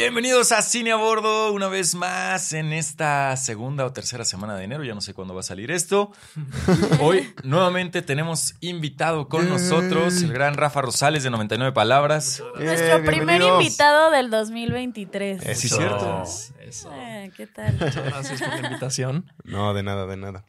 [0.00, 4.64] Bienvenidos a Cine a Bordo una vez más en esta segunda o tercera semana de
[4.64, 4.82] enero.
[4.82, 6.10] Ya no sé cuándo va a salir esto.
[7.00, 12.42] Hoy nuevamente tenemos invitado con nosotros el gran Rafa Rosales de 99 Palabras.
[12.58, 15.44] Nuestro primer invitado del 2023.
[15.44, 16.24] Eh, sí, cierto.
[16.60, 16.90] Eso.
[16.94, 17.74] Eh, ¿Qué tal?
[17.74, 19.30] Muchas gracias por la invitación.
[19.44, 20.46] No, de nada, de nada.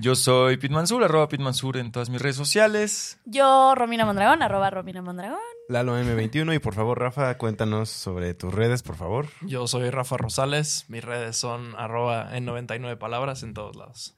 [0.00, 3.18] Yo soy Pete Mansur, arroba Pete Mansur en todas mis redes sociales.
[3.24, 5.40] Yo, Romina Mondragón, arroba Romina Mondragón.
[5.68, 9.26] Lalo M21 y por favor, Rafa, cuéntanos sobre tus redes, por favor.
[9.42, 10.84] Yo soy Rafa Rosales.
[10.88, 14.16] Mis redes son arroba en 99 palabras en todos lados.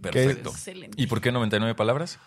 [0.00, 0.48] Perfecto.
[0.48, 1.00] Excelente.
[1.00, 2.18] ¿Y por qué 99 palabras?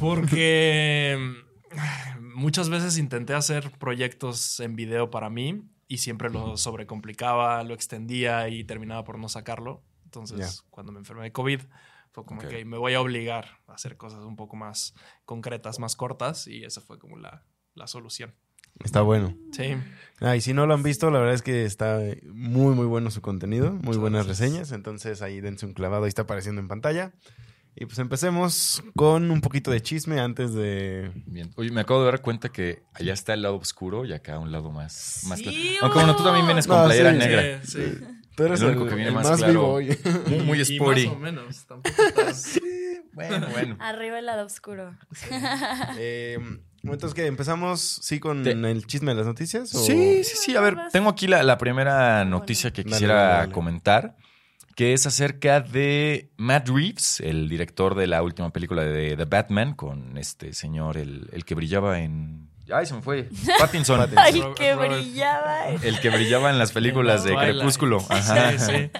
[0.00, 7.62] Porque mm, muchas veces intenté hacer proyectos en video para mí y siempre lo sobrecomplicaba,
[7.62, 9.84] lo extendía y terminaba por no sacarlo.
[10.04, 11.60] Entonces, cuando me enfermé de COVID,
[12.12, 12.48] fue como Ok.
[12.48, 16.64] que me voy a obligar a hacer cosas un poco más concretas, más cortas y
[16.64, 18.34] esa fue como la, la solución.
[18.84, 19.36] Está bueno.
[19.52, 19.74] Sí.
[20.20, 21.98] Ah, y si no lo han visto, la verdad es que está
[22.32, 24.48] muy, muy bueno su contenido, muy Muchas buenas gracias.
[24.48, 24.72] reseñas.
[24.72, 27.12] Entonces ahí dense un clavado, ahí está apareciendo en pantalla.
[27.76, 31.12] Y pues empecemos con un poquito de chisme antes de...
[31.26, 31.52] Bien.
[31.56, 34.50] Oye, me acabo de dar cuenta que allá está el lado oscuro y acá un
[34.50, 35.22] lado más...
[35.28, 37.62] más Sí, Aunque bueno, tú también vienes con No, playera sí, negra.
[37.64, 38.04] Sí, sí.
[38.40, 39.52] Tú eres El el, único que viene el más más, claro.
[39.52, 39.98] vivo hoy.
[40.28, 41.64] Muy, muy y más o menos.
[41.66, 42.60] Tampoco estás-
[43.12, 43.76] Bueno, bueno.
[43.80, 44.96] Arriba el lado oscuro.
[45.98, 46.38] Eh,
[46.82, 47.26] entonces, ¿qué?
[47.26, 49.74] ¿Empezamos, sí, con Te- el chisme de las noticias?
[49.74, 50.56] o- Sí, sí, sí.
[50.56, 53.52] A ver, tengo aquí la, la primera noticia que Dale, quisiera dale, dale.
[53.52, 54.16] comentar,
[54.76, 59.74] que es acerca de Matt Reeves, el director de la última película de The Batman,
[59.74, 62.48] con este señor, el, el que brillaba en...
[62.72, 63.28] Ay, se me fue.
[63.58, 63.98] Pattinson.
[63.98, 64.18] Pattinson.
[64.18, 64.92] Ay, que Robert.
[64.92, 65.66] brillaba.
[65.82, 67.56] El que brillaba en las películas de Twilight.
[67.56, 68.04] Crepúsculo.
[68.08, 68.52] Ajá.
[68.52, 68.90] Sí, sí.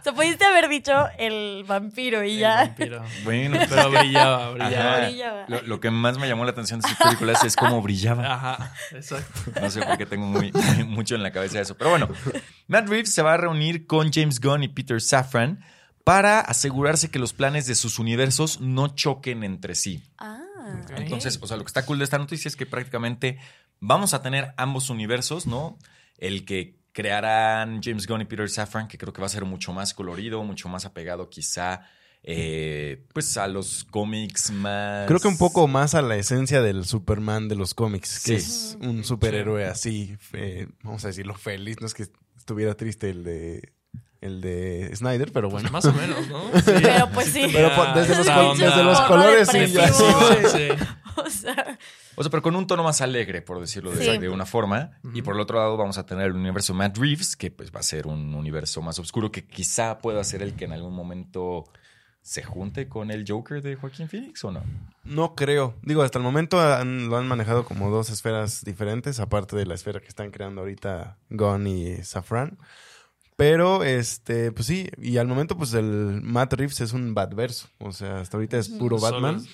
[0.00, 2.56] O sea, pudiste haber dicho el vampiro y El ya.
[2.56, 3.02] vampiro.
[3.24, 5.00] Bueno, Pero brillaba, brillaba.
[5.08, 5.44] Brillaba.
[5.48, 8.32] Lo, lo que más me llamó la atención de sus películas es cómo brillaba.
[8.32, 9.60] Ajá, exacto.
[9.60, 10.52] No sé por qué tengo muy,
[10.86, 11.76] mucho en la cabeza eso.
[11.76, 12.08] Pero bueno,
[12.68, 15.64] Matt Reeves se va a reunir con James Gunn y Peter Safran
[16.04, 20.04] para asegurarse que los planes de sus universos no choquen entre sí.
[20.18, 20.38] Ah.
[20.96, 23.38] Entonces, o sea, lo que está cool de esta noticia es que prácticamente
[23.80, 25.78] vamos a tener ambos universos, ¿no?
[26.18, 29.72] El que crearán James Gunn y Peter Safran, que creo que va a ser mucho
[29.72, 31.82] más colorido, mucho más apegado quizá,
[32.24, 35.06] eh, pues a los cómics más...
[35.06, 38.74] Creo que un poco más a la esencia del Superman de los cómics, que Sí.
[38.74, 41.80] es un superhéroe así, eh, vamos a decirlo, feliz.
[41.80, 42.06] No es que
[42.36, 43.72] estuviera triste el de
[44.20, 45.70] el de Snyder, pero bueno.
[45.70, 46.42] Más o menos, ¿no?
[46.60, 46.72] Sí.
[46.82, 47.46] Pero pues sí.
[47.52, 49.88] Pero po- desde los, desde los colores sí, ya.
[49.92, 50.04] Sí,
[50.52, 50.68] sí.
[51.18, 51.76] O sea,
[52.14, 54.18] O sea, pero con un tono más alegre, por decirlo de, Sí.
[54.18, 54.92] de una forma.
[55.14, 57.80] Y por el otro lado vamos a tener el universo Matt Reeves, que pues va
[57.80, 61.64] a ser un universo más oscuro, que quizá pueda ser el que en algún momento
[62.22, 64.62] se junte con el Joker de Joaquín Phoenix o no.
[65.02, 65.74] No creo.
[65.82, 69.74] Digo, hasta el momento han- lo han manejado como dos esferas diferentes, aparte de la
[69.74, 72.58] esfera que están creando ahorita Gunn y Safran.
[73.38, 77.68] Pero, este, pues sí, y al momento, pues el Matt Reeves es un Batverso.
[77.78, 79.46] O sea, hasta ahorita es puro Solo- Batman.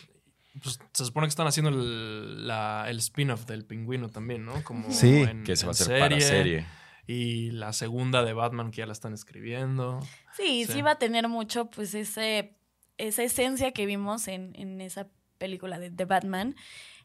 [0.63, 4.65] Pues se supone que están haciendo el, la- el spin-off del pingüino también, ¿no?
[4.65, 5.17] Como Sí.
[5.23, 6.65] en- Que se va a hacer para serie.
[7.07, 10.01] Y la segunda de Batman que ya la están escribiendo.
[10.35, 10.81] sí, sí, Sí.
[10.83, 12.57] va a tener mucho, pues, ese,
[12.97, 16.57] esa esencia que vimos en, en esa película de, de Batman.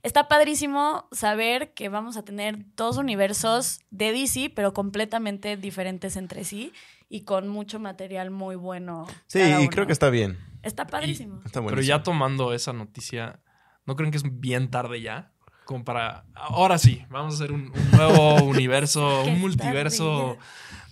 [0.01, 6.45] Está padrísimo saber que vamos a tener dos universos de DC, pero completamente diferentes entre
[6.45, 6.71] sí
[7.09, 9.07] y con mucho material muy bueno.
[9.27, 10.37] Sí, y creo que está bien.
[10.63, 11.41] Está padrísimo.
[11.45, 11.75] Está bueno.
[11.75, 13.39] Pero ya tomando esa noticia,
[13.85, 15.31] ¿no creen que es bien tarde ya?
[15.69, 16.23] Como para.
[16.33, 20.35] Ahora sí, vamos a hacer un, un nuevo universo, un multiverso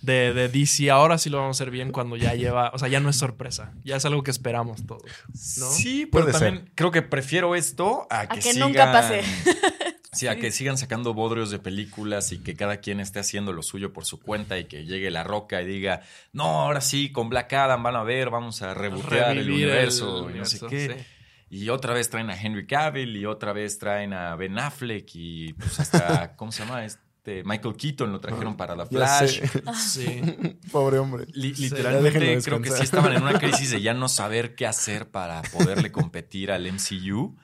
[0.04, 0.92] de, de DC.
[0.92, 2.70] Ahora sí lo vamos a hacer bien cuando ya lleva.
[2.76, 3.74] O sea, ya no es sorpresa.
[3.84, 5.02] Ya es algo que esperamos todos.
[5.58, 5.72] ¿no?
[5.72, 9.24] Sí, pero Puede también creo que prefiero esto a que, que sigan- nunca pase.
[10.14, 13.62] Sí, a que sigan sacando bodrios de películas y que cada quien esté haciendo lo
[13.62, 16.02] suyo por su cuenta y que llegue la roca y diga,
[16.34, 20.36] no, ahora sí, con Black Adam van a ver, vamos a rebotear el universo el
[20.36, 20.88] y no sé qué.
[20.98, 21.06] sí.
[21.50, 25.54] Y otra vez traen a Henry Cavill y otra vez traen a Ben Affleck y
[25.54, 26.84] pues hasta, ¿cómo se llama?
[26.84, 29.42] Este Michael Keaton lo trajeron para la Flash.
[29.76, 30.22] Sí.
[30.72, 31.26] Pobre hombre.
[31.34, 35.10] Li- literalmente creo que sí estaban en una crisis de ya no saber qué hacer
[35.10, 37.36] para poderle competir al MCU.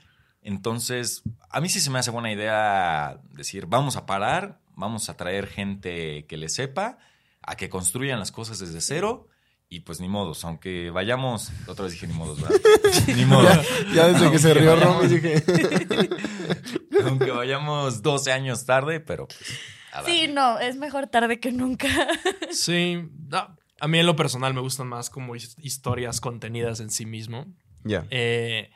[0.41, 5.15] Entonces, a mí sí se me hace buena idea decir, vamos a parar, vamos a
[5.15, 6.97] traer gente que le sepa,
[7.41, 9.27] a que construyan las cosas desde cero.
[9.73, 12.59] Y pues ni modos, aunque vayamos, otra vez dije ni modos, ¿verdad?
[13.15, 13.51] ni modos.
[13.87, 15.43] Ya, ya desde que se rió Romy dije.
[17.05, 19.59] Aunque vayamos 12 años tarde, pero pues.
[20.05, 21.87] Sí, no, es mejor tarde que nunca.
[22.51, 23.09] Sí.
[23.29, 27.07] no, a mí en lo personal me gustan más como his- historias contenidas en sí
[27.07, 27.47] mismo.
[27.83, 28.05] Ya.
[28.11, 28.69] Eh,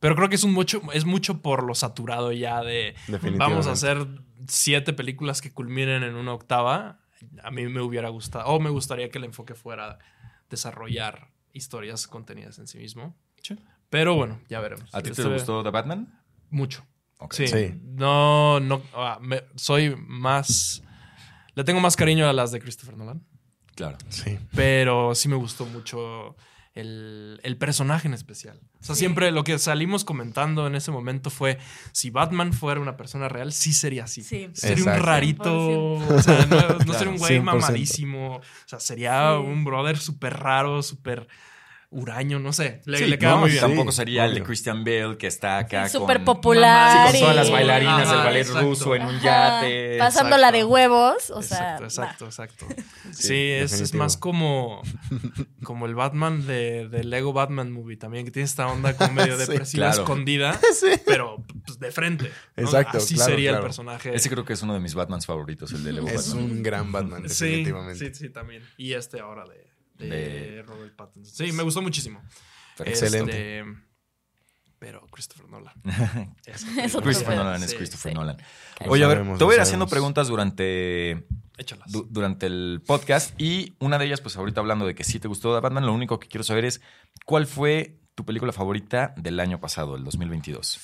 [0.00, 3.38] pero creo que es un mucho, es mucho por lo saturado ya de Definitivamente.
[3.38, 4.06] vamos a hacer
[4.46, 7.00] siete películas que culminen en una octava.
[7.42, 9.98] a mí me hubiera gustado, o me gustaría que el enfoque fuera
[10.54, 13.14] desarrollar historias contenidas en sí mismo.
[13.42, 13.58] Sí.
[13.90, 14.92] Pero bueno, ya veremos.
[14.94, 16.20] ¿A ti te Este- gustó The Batman?
[16.50, 16.84] Mucho.
[17.30, 17.46] Sí.
[17.46, 17.74] Sí.
[17.82, 20.82] No, no, ah, me- soy más...
[21.54, 23.24] Le tengo más cariño a las de Christopher Nolan.
[23.76, 23.96] Claro.
[24.08, 24.38] Sí.
[24.54, 26.36] Pero sí me gustó mucho
[26.74, 28.60] el, el personaje en especial.
[28.80, 31.58] O sea, siempre lo que salimos comentando en ese momento fue,
[31.92, 34.22] si Batman fuera una persona real, sí sería así.
[34.22, 34.48] Sí.
[34.52, 35.00] Sería Exacto.
[35.00, 37.42] un rarito, o sea, no, no sería un güey 100%.
[37.42, 38.36] mamadísimo.
[38.36, 39.46] O sea, sería Sí.
[39.46, 41.28] un brother súper raro, súper
[41.94, 42.80] huraño, no sé.
[42.84, 43.60] Le, Sí, le queda no, muy bien.
[43.62, 44.42] Tampoco Sí, sería el de.
[44.42, 47.06] Christian Bale que está acá Súper con, popular.
[47.06, 48.60] Sí, con todas las bailarinas del Ajá, ballet exacto.
[48.68, 49.96] ruso en un Ajá, yate.
[49.98, 51.78] Pasándola de huevos, o sea.
[51.78, 52.84] exacto, exacto, exacto.
[53.12, 54.82] Sí, Sí, es, es más como,
[55.62, 59.36] como el Batman de, de Lego Batman Movie también, que tiene esta onda como medio
[59.38, 60.02] Sí, depresiva claro.
[60.02, 60.60] escondida,
[61.06, 62.30] pero pues, de frente.
[62.56, 62.62] ¿no?
[62.64, 63.62] Exacto, Así claro, sería claro.
[63.64, 64.14] el personaje.
[64.14, 66.44] Ese creo que es uno de mis Batmans favoritos, el de Lego Es Batman.
[66.50, 68.06] un gran Batman, sí, definitivamente.
[68.12, 68.62] sí, sí, también.
[68.76, 69.64] Y este ahora de,
[69.94, 71.34] de De- Robert Pattinson.
[71.46, 72.22] Sí, me gustó muchísimo.
[72.84, 73.60] Excelente.
[73.60, 73.72] Este,
[74.78, 75.74] pero Christopher Nolan.
[76.44, 77.36] Eso, Es Christopher.
[77.36, 78.14] Nolan es Sí, Christopher sí.
[78.16, 78.36] Nolan.
[78.86, 81.26] Oye, a ver, sabemos, te voy a ir haciendo preguntas durante,
[81.56, 81.90] Échalas.
[81.90, 85.28] du- durante el podcast y una de ellas, pues ahorita hablando de que sí te
[85.28, 86.80] gustó Batman, lo único que quiero saber es
[87.24, 90.80] cuál fue tu película favorita del año pasado, el 2022.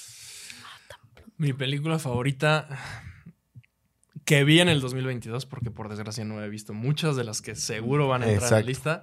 [1.37, 2.69] Mi película favorita
[4.25, 7.55] que vi en el 2022, porque por desgracia no he visto muchas de las que
[7.55, 9.03] seguro van a entrar en la Exacto.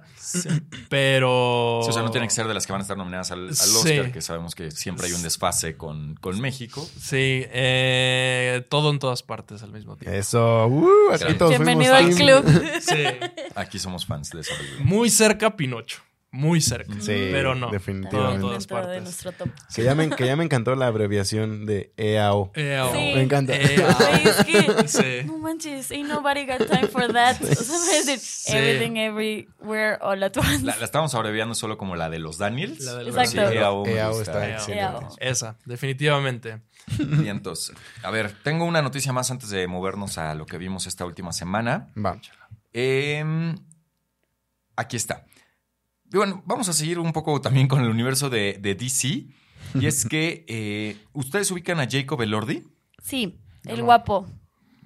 [0.88, 1.80] Pero.
[1.82, 3.48] Sí, o sea, no tiene que ser de las que van a estar nominadas al,
[3.48, 3.76] al Sí.
[3.98, 6.86] Oscar, que sabemos que siempre hay un desfase con, con México.
[7.00, 10.16] Sí, eh, todo en todas partes al mismo tiempo.
[10.16, 10.66] Eso.
[10.66, 12.44] Uh, aquí todos Bienvenido al club.
[12.80, 13.04] Sí.
[13.54, 14.84] Aquí somos fans de esa película.
[14.84, 16.00] Muy cerca Pinocho.
[16.30, 16.92] Muy cerca.
[17.00, 17.70] Sí, pero no.
[17.70, 18.40] definitivamente.
[18.40, 19.02] Todo todas de partes.
[19.02, 19.48] nuestro top.
[19.74, 22.52] Que ya, me, que ya me encantó la abreviación de E EAO.
[22.54, 22.92] Eh, oh.
[22.92, 22.98] Sí.
[23.14, 23.54] Me encanta.
[23.56, 25.26] Eh, Güey, es que Sí.
[25.26, 27.36] no manches, ain't nobody got time for that.
[27.40, 28.52] O sea, me decir Sí.
[28.56, 30.62] everything, everywhere, all at once.
[30.64, 32.80] La, la estamos abreviando solo como la de los Daniels.
[32.84, 33.50] La de los Exacto.
[33.50, 34.32] Sí, EAO EAO gusta.
[34.32, 34.90] está EAO.
[34.98, 35.14] excelente.
[35.20, 36.60] Esa, definitivamente.
[36.98, 40.86] Y entonces, a ver, tengo una noticia más antes de movernos a lo que vimos
[40.86, 41.88] esta última semana.
[41.96, 42.20] Va.
[42.74, 43.56] Em,
[44.76, 45.24] aquí está.
[46.12, 49.26] Y bueno, vamos a seguir un poco también con el universo de, de DC.
[49.74, 52.62] Y es que eh, ustedes ubican a Jacob Elordi.
[53.02, 53.84] Sí, el no.
[53.84, 54.26] guapo.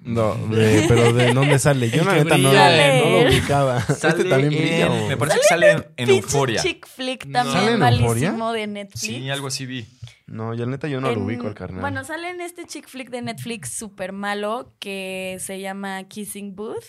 [0.01, 1.89] No, de- pero ¿de dónde sale?
[1.89, 3.79] Yo la neta no, no lo ubicaba.
[3.81, 4.89] Sale este también brilla.
[5.07, 6.61] Me parece que sale en, en Euforia.
[6.61, 8.99] chick flick también ¿Sale en malísimo de Netflix.
[8.99, 9.85] Sí, algo así vi.
[10.27, 11.79] No, yo la neta yo no lo ubico al carnal.
[11.79, 16.83] Bueno, sale en este chick flick de Netflix súper malo que se llama Kissing Booth.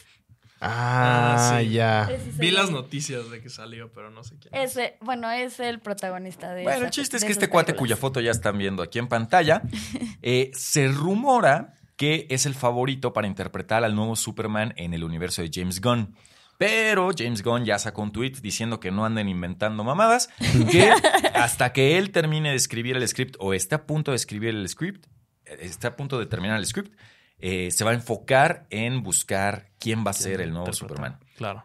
[0.61, 1.71] Ah, Ah, sí.
[1.71, 2.11] ya.
[2.39, 4.55] Vi las noticias de que salió, pero no sé quién.
[4.55, 7.97] Ese, bueno, es el protagonista de Bueno, esa- el chiste es que este cuate cuya
[7.97, 9.63] foto ya están viendo aquí en pantalla,
[10.23, 15.43] eh, se rumora que es el favorito para interpretar al nuevo Superman en el universo
[15.43, 16.17] de James Gunn.
[16.57, 20.29] Pero James Gunn ya sacó un tweet diciendo que no anden inventando mamadas,
[20.71, 20.91] que
[21.35, 24.69] hasta que él termine de escribir el script o esté a punto de escribir el
[24.69, 25.07] script,
[25.47, 26.97] eh, esté a punto de terminar el script,
[27.39, 30.73] eh, se va a enfocar en buscar quién va a ser el nuevo.
[30.73, 31.19] Superman.
[31.37, 31.65] Claro.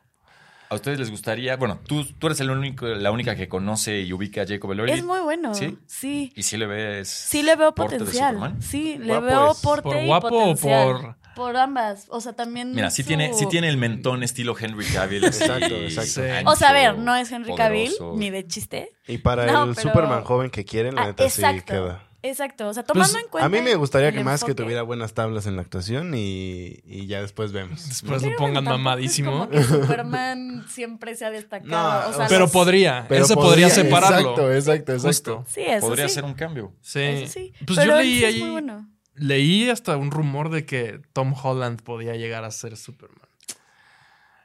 [0.72, 1.56] ¿A ustedes les gustaría?
[1.56, 4.92] Bueno, tú, tú eres el único, la única que conoce y ubica a Jacob Elordi.
[4.92, 5.56] Es muy bueno.
[5.56, 5.80] ¿Sí?
[5.88, 6.32] Sí.
[6.36, 7.10] ¿Y si le ves?
[7.10, 8.36] Sí le veo potencial.
[8.36, 8.62] Superman?
[8.62, 9.58] Sí, le Guapo veo es.
[9.62, 10.92] porte ¿Por y guapo o potencial.
[10.92, 12.06] por- Por ambas.
[12.10, 12.74] O sea, también.
[12.76, 15.24] Mira, sí su- tiene, sí tiene el mentón estilo Henry Cavill.
[15.26, 16.50] Exacto, exacto.
[16.52, 18.14] O sea, a ver, no es Henry Cavill, poderoso.
[18.20, 18.92] ni de chiste.
[19.08, 22.04] Y para No, el pero- Superman joven que quieren, la Ah, neta sí queda.
[22.22, 22.68] Exacto.
[22.68, 23.46] O sea, tomando Pues, en cuenta.
[23.46, 24.64] A mí me gustaría que más que enfoque.
[24.64, 27.88] tuviera buenas tablas en la actuación y, y ya después vemos.
[27.88, 29.48] Después Pero lo pongan mamadísimo.
[29.52, 32.02] Es como que Superman siempre se ha destacado.
[32.04, 33.06] No, o sea, Pero los- podría.
[33.08, 34.18] Pero Ese podría, podría- separarlo.
[34.32, 35.08] Exacto, exacto, exacto.
[35.38, 35.46] Justo.
[35.54, 36.16] Sí, eso Podría sí.
[36.16, 36.74] ser un cambio.
[36.82, 37.00] Sí.
[37.00, 37.54] Eso sí.
[37.66, 38.50] Pues Pero yo leí ahí.
[38.52, 38.90] bueno.
[39.16, 43.29] Leí hasta un rumor de que Tom Holland podía llegar a ser Superman.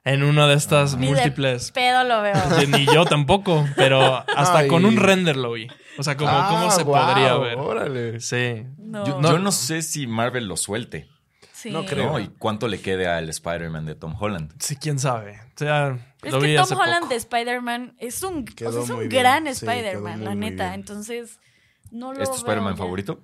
[0.05, 1.71] En una de estas Ni de múltiples.
[1.73, 2.35] pedo lo veo.
[2.69, 4.69] Ni yo tampoco, pero hasta Ay.
[4.69, 5.69] con un render lo vi.
[5.97, 7.57] O sea, como Ah, cómo se guau, podría ver.
[7.59, 8.21] Órale.
[8.21, 8.65] Sí.
[8.79, 9.07] No.
[9.07, 11.09] Yo, yo no sé si Marvel lo suelte.
[11.53, 11.71] Sí.
[11.71, 12.13] no creo.
[12.13, 12.19] ¿no?
[12.21, 14.53] ¿Y cuánto le quede al Spider-Man de Tom Holland?
[14.59, 15.41] Sí, quién sabe.
[15.41, 17.09] O sea, Es lo que vi Tom hace Holland poco.
[17.09, 20.65] de Spider-Man es un, o sea, Quedó es un gran Spider-Man, la neta.
[20.65, 20.75] bien.
[20.75, 21.41] Entonces,
[21.91, 23.21] no lo ¿Es tu Spider-Man favorito?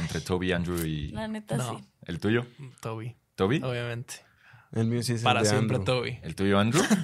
[0.00, 1.78] Entre Toby, Andrew y La neta, No.
[1.78, 1.84] sí.
[2.06, 2.46] el tuyo.
[2.80, 3.60] Toby, ¿Toby?
[3.62, 4.14] obviamente.
[4.72, 5.96] El mío sí es el Para de siempre Andrew.
[6.00, 6.18] Toby.
[6.22, 6.82] ¿El tuyo, Andrew?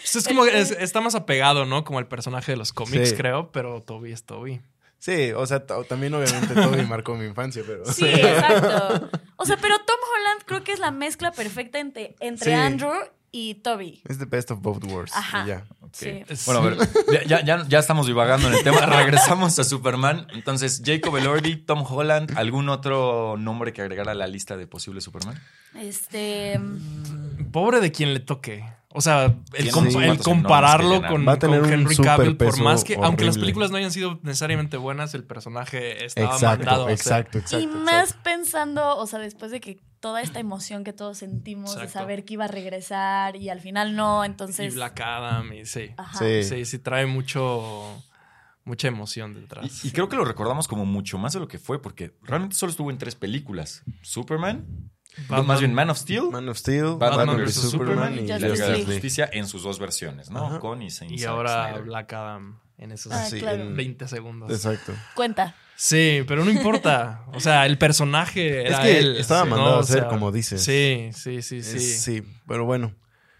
[0.00, 1.84] Pues es como es- está más apegado, ¿no?
[1.84, 3.16] Como el personaje de los cómics, Sí.
[3.16, 4.60] creo, pero Toby es Toby.
[4.98, 7.84] Sí, o sea, también obviamente Toby marcó mi infancia, pero...
[7.86, 9.08] Sí, exacto.
[9.36, 12.52] O sea, pero Tom Holland creo que es la mezcla perfecta entre, entre Sí.
[12.52, 12.92] Andrew
[13.32, 14.02] y Toby.
[14.08, 15.12] Es the best of both worlds.
[15.14, 15.44] Ajá.
[15.44, 15.64] y ya.
[15.80, 15.90] Ok.
[15.92, 16.22] Sí.
[16.46, 18.80] Bueno, a ver, ya, ya, ya estamos divagando en el tema.
[18.86, 20.26] Regresamos a Superman.
[20.32, 25.04] Entonces, Jacob Elordi, Tom Holland, ¿algún otro nombre que agregar a la lista de posibles
[25.04, 25.40] Superman?
[25.74, 26.60] Este.
[27.52, 28.64] Pobre de quien le toque.
[28.92, 31.28] O sea, el, Tiene com- unos el cuantos compararlo con, llenar.
[31.28, 33.92] Va a tener con un Henry Cavill, por más que, aunque las películas no hayan
[33.92, 36.92] sido necesariamente buenas, el personaje estaba Exacto, mandado a ser.
[36.96, 37.60] exacto, exacto.
[37.64, 41.88] y más pensando, o sea, después de que toda esta emoción que todos sentimos de
[41.88, 44.74] saber que iba a regresar y al final no, Y entonces.
[44.74, 45.90] Black Adam, y sí.
[45.96, 46.18] Ajá.
[46.18, 46.42] Sí.
[46.44, 48.02] Sí, sí, trae mucho.
[48.64, 49.84] Mucha emoción detrás.
[49.84, 52.54] Y, y creo que lo recordamos como mucho más de lo que fue, porque realmente
[52.56, 54.66] solo estuvo en tres películas: Superman,
[55.28, 55.46] Batman.
[55.46, 57.54] más bien Man of Steel, Man of Steel, Batman Batman, vs.
[57.54, 58.84] Superman Superman y y Liga de la League.
[58.84, 60.60] Justicia en sus dos versiones, ¿no?
[60.60, 61.82] Con y sin Y ahora Snyder.
[61.84, 63.62] Black Adam en esos Ah, Sí, claro.
[63.62, 64.50] en- 20 segundos.
[64.50, 64.92] Exacto.
[65.14, 65.54] Cuenta.
[65.82, 67.24] Sí, pero no importa.
[67.32, 69.76] O sea, el personaje era Es que él, estaba sí, mandado ¿no?
[69.76, 70.62] a O ser, sea, como dices.
[70.62, 71.76] Sí, sí, sí, sí.
[71.78, 72.94] Es- sí, pero bueno.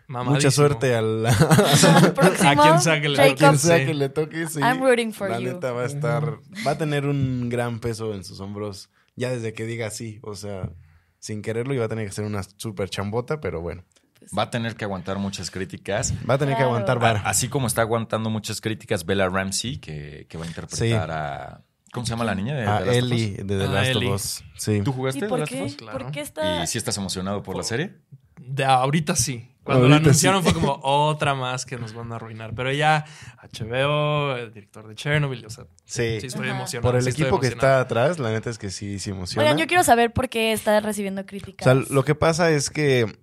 [0.09, 0.35] Mamadísimo.
[0.37, 3.39] Mucha suerte al, A quien sea que le- a Jacob.
[3.39, 3.85] quien sea sí.
[3.87, 4.49] que le toque.
[4.49, 5.53] Sí, I'm rooting for la you.
[5.53, 9.53] neta va a estar, va a tener un gran peso en sus hombros ya desde
[9.53, 10.71] que diga sí, o sea,
[11.19, 13.85] sin quererlo y va a tener que ser una super chambota, pero bueno,
[14.37, 16.13] Va a tener que aguantar muchas críticas.
[16.29, 17.21] va a tener que aguantar vara.
[17.25, 20.93] Así como está aguantando muchas críticas Bella Ramsey, que, que va a interpretar Sí.
[20.93, 21.61] a.
[21.93, 22.55] ¿Cómo se llama la niña?
[22.55, 23.13] De, A de Last of Us?
[23.13, 24.09] Ellie de The Ah, Last Ellie.
[24.09, 24.45] of Us.
[24.57, 24.81] Sí.
[24.83, 25.61] ¿Tú ¿Y jugaste The Last of?
[25.63, 25.77] Us?
[25.77, 25.99] Claro.
[25.99, 26.63] ¿Por qué está.?
[26.63, 27.95] ¿Y si estás emocionado por la serie?
[28.39, 29.47] De ahorita sí.
[29.63, 30.51] Cuando Ahorita lo anunciaron sí.
[30.51, 32.55] fue como otra más que nos van a arruinar.
[32.55, 33.05] Pero ya
[33.53, 36.21] HBO, el director de Chernobyl, o sea, Sí.
[36.21, 36.57] sí estoy Ajá.
[36.57, 36.89] emocionado.
[36.91, 39.43] Por el sí equipo que está atrás, la neta es que sí, sí emociona.
[39.43, 41.65] Oigan, yo quiero saber por qué está recibiendo O críticas.
[41.65, 43.19] sea, lo que pasa es que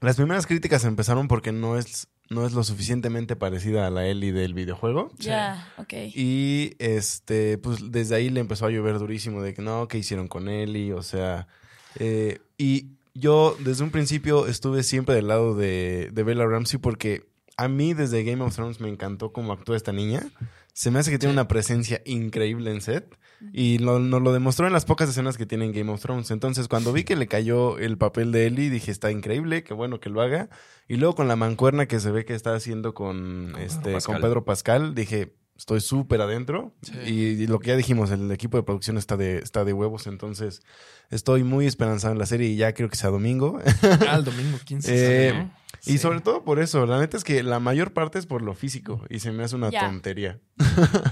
[0.00, 4.32] las primeras críticas empezaron porque no es, no es lo suficientemente parecida a la Ellie
[4.32, 5.10] del videojuego.
[5.18, 5.92] Ya, ok.
[6.14, 10.28] Y este, pues desde ahí le empezó a llover durísimo de que no, ¿qué hicieron
[10.28, 10.92] con Ellie?
[10.92, 11.46] O sea,
[11.98, 17.26] eh, y yo desde un principio estuve siempre del lado de, de Bella Ramsey porque
[17.56, 20.22] a mí desde Game of Thrones me encantó cómo actúa esta niña.
[20.72, 23.16] Se me hace que tiene una presencia increíble en set.
[23.52, 26.30] Y lo- nos lo demostró en las pocas escenas que tiene en Game of Thrones.
[26.30, 30.00] Entonces, cuando vi que le cayó el papel de Ellie, dije, está increíble, qué bueno
[30.00, 30.48] que lo haga.
[30.88, 34.14] Y luego con la mancuerna que se ve que está haciendo con, este, Pascal.
[34.16, 36.72] con Pedro Pascal, dije, estoy súper adentro.
[36.82, 36.92] Sí.
[37.06, 40.06] Y, y lo que ya dijimos, el equipo de producción está de, está de huevos.
[40.06, 40.62] Entonces,
[41.10, 43.60] estoy muy esperanzado en la serie y ya creo que sea domingo.
[44.08, 45.28] Ah, el domingo 15.
[45.28, 45.48] Eh.
[45.86, 45.98] Y Sí.
[45.98, 49.04] sobre todo por eso, la neta es que la mayor parte es por lo físico
[49.10, 50.38] y se me hace una tontería.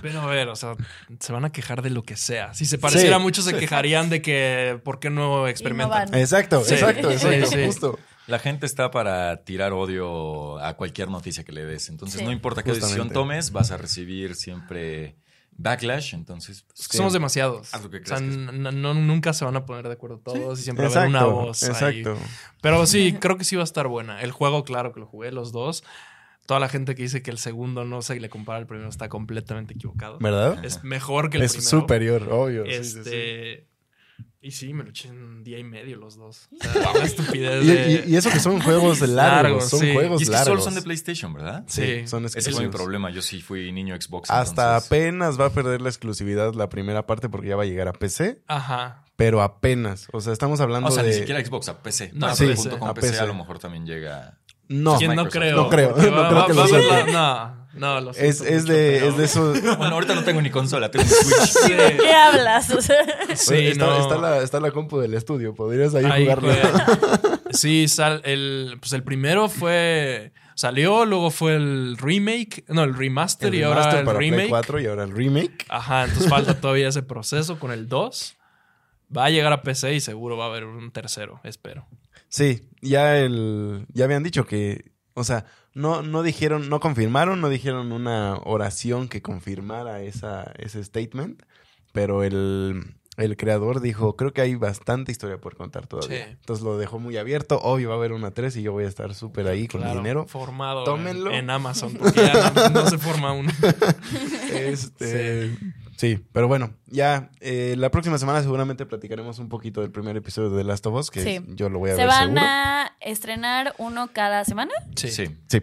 [0.00, 0.76] Pero a ver, o sea,
[1.20, 2.54] se van a quejar de lo que sea.
[2.54, 3.22] Si se pareciera Sí.
[3.22, 6.04] mucho, se quejarían de que ¿por qué no experimentan?
[6.08, 6.20] Innovan.
[6.20, 7.66] Exacto, Sí, exacto, sí, exacto, sí.
[7.66, 7.98] justo.
[8.26, 11.88] La gente está para tirar odio a cualquier noticia que le des.
[11.88, 12.24] Entonces, Sí.
[12.24, 15.16] no importa qué decisión tomes, vas a recibir siempre
[15.56, 16.14] backlash.
[16.14, 17.74] Entonces, Es que somos demasiados.
[17.74, 20.58] Haz lo que o sea, que no- nunca se van a poner de acuerdo todos
[20.60, 21.62] y siempre va a haber una Exacto, voz.
[21.64, 22.00] ahí.
[22.00, 22.18] exacto.
[22.60, 24.22] Pero sí, creo que sí va a estar buena.
[24.22, 25.82] El juego, claro que lo jugué los dos.
[26.46, 29.08] Toda la gente que dice que el segundo no se le compara al primero está
[29.08, 30.18] completamente equivocado.
[30.20, 30.64] ¿Verdad?
[30.64, 31.70] Es mejor que el Es primero.
[31.80, 32.64] superior, obvio.
[32.66, 33.64] sí, sí, sí.
[34.44, 36.48] Y sí, me lo eché en un día y medio los dos.
[36.60, 39.78] O sea, una estupidez Y, de- y- y eso que son juegos largos, Largos, son
[39.80, 39.92] sí.
[39.92, 40.48] juegos y es que largos.
[40.48, 41.62] solo son de PlayStation, ¿verdad?
[41.68, 42.08] Sí.
[42.08, 42.74] son Ese fue mi exclusivos.
[42.74, 43.10] problema.
[43.10, 44.30] Yo sí fui niño Xbox.
[44.30, 47.66] Hasta entonces- apenas va a perder la exclusividad la primera parte porque ya va a
[47.66, 49.04] llegar a PC, Ajá.
[49.14, 50.08] pero apenas.
[50.12, 51.10] O sea, estamos hablando O sea, de...
[51.10, 52.10] ni siquiera Xbox, a PC.
[52.12, 53.20] No, sí, junto con A PC, PC.
[53.22, 54.40] a lo mejor también llega.
[54.68, 55.54] No, ¿Quién no creo?
[55.56, 56.62] No creo, no va- creo que lo
[57.74, 59.52] No, lo es, siento es mucho, de, pero- es de eso...
[59.78, 61.48] Bueno, ahorita no tengo ni consola, tengo un Switch.
[61.48, 61.72] Sí.
[62.00, 62.70] ¿Qué hablas?
[62.70, 62.96] O sea,
[63.36, 64.00] Sí, está, no.
[64.00, 66.52] está la, está la compu del estudio, podrías ahí, Ahí jugarlo.
[67.50, 70.32] Sí, sal, el, pues el primero fue.
[70.54, 72.64] Salió, luego fue el remake.
[72.68, 74.48] No, el remaster El y ahora remaster el para Play remake.
[74.50, 75.66] 4 y ahora el remake.
[75.68, 78.36] Ajá, entonces falta todavía ese proceso con el 2.
[79.16, 81.86] Va a llegar a PC y seguro va a haber un tercero, espero.
[82.28, 87.48] Sí, ya el ya habían dicho que, o sea, no no dijeron, no confirmaron, no
[87.48, 91.42] dijeron una oración que confirmara esa ese statement,
[91.92, 96.24] pero el el creador dijo, creo que hay bastante historia por contar todavía.
[96.26, 96.30] Sí.
[96.40, 97.60] Entonces lo dejó muy abierto.
[97.60, 99.92] Obvio va a haber una 3 y yo voy a estar súper ahí con mi
[99.92, 100.26] dinero.
[100.26, 101.30] Formado Tómenlo.
[101.30, 103.52] En, en Amazon, porque ya no, no se forma uno.
[104.52, 105.56] Este,
[105.96, 106.24] sí.
[106.32, 110.58] pero bueno, ya eh, la próxima semana seguramente platicaremos un poquito del primer episodio de
[110.58, 111.44] The Last of Us, que Sí.
[111.48, 112.42] yo lo voy a ¿Se ver van seguro.
[112.44, 114.72] a estrenar uno cada semana?
[114.96, 115.08] Sí.
[115.10, 115.26] Sí.
[115.48, 115.60] Sí.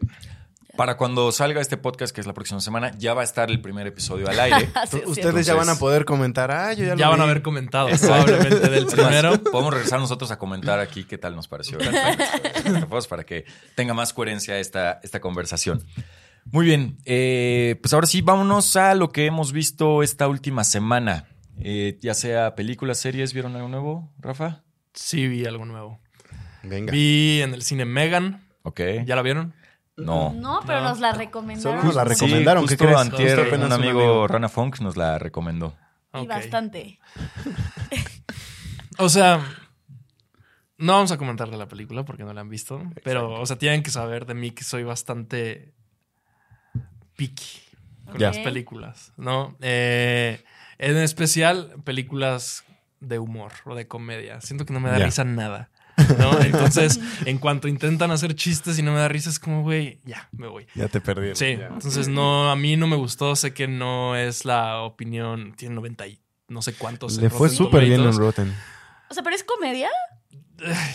[0.78, 3.60] Para cuando salga este podcast, que es la próxima semana, ya va a estar el
[3.60, 4.70] primer episodio al aire.
[4.90, 5.42] Sí, Ustedes cierto.
[5.42, 7.30] ya van a poder comentar, ah, yo ya, Ya van a vi".
[7.32, 9.44] haber comentado probablemente del primero.
[9.44, 11.80] podemos regresar nosotros a comentar aquí qué tal nos pareció
[12.88, 13.44] pues, para que
[13.76, 15.84] tenga más coherencia esta, esta conversación.
[16.46, 21.28] Muy bien, eh, pues ahora sí, vámonos a lo que hemos visto esta última semana.
[21.60, 24.64] Eh, ya sea películas, series, ¿vieron algo nuevo, Rafa?
[24.94, 26.00] Sí, vi algo nuevo.
[26.64, 26.92] Venga.
[26.92, 28.44] Vi en el cine Megan.
[28.64, 28.82] Ok.
[29.06, 29.54] ¿Ya la vieron?
[29.98, 30.34] No.
[30.34, 30.90] No, pero No.
[30.90, 31.62] nos la recomendaron.
[31.80, 32.98] Solo nos la recomendaron, Sí, ¿qué crees?
[32.98, 34.28] antier, un un amigo, amigo.
[34.28, 35.76] Rana Funk, nos la recomendó.
[36.14, 37.00] Y bastante.
[38.98, 39.42] O sea,
[40.78, 42.82] no vamos a comentar de la película porque no la han visto.
[43.04, 45.74] Pero, o sea, tienen que saber de mí que soy bastante
[47.20, 47.60] picky
[48.10, 49.56] con las películas, ¿no?
[49.60, 50.42] Eh,
[50.78, 52.64] en especial, películas
[53.02, 54.40] de humor o de comedia.
[54.40, 55.70] Siento que no me da risa nada.
[56.18, 56.40] ¿no?
[56.40, 60.30] Entonces, en cuanto intentan hacer chistes y no me da risa, es como, güey, ya,
[60.32, 60.66] me voy.
[60.74, 61.36] Ya te perdí.
[61.36, 65.76] Sí, entonces no, a mí no me gustó, sé que no es la opinión, tiene
[65.76, 67.18] 90 y no sé cuántos.
[67.18, 68.14] Le fue súper bien en.
[68.14, 68.56] Rotten.
[69.10, 69.90] O sea, pero es comedia.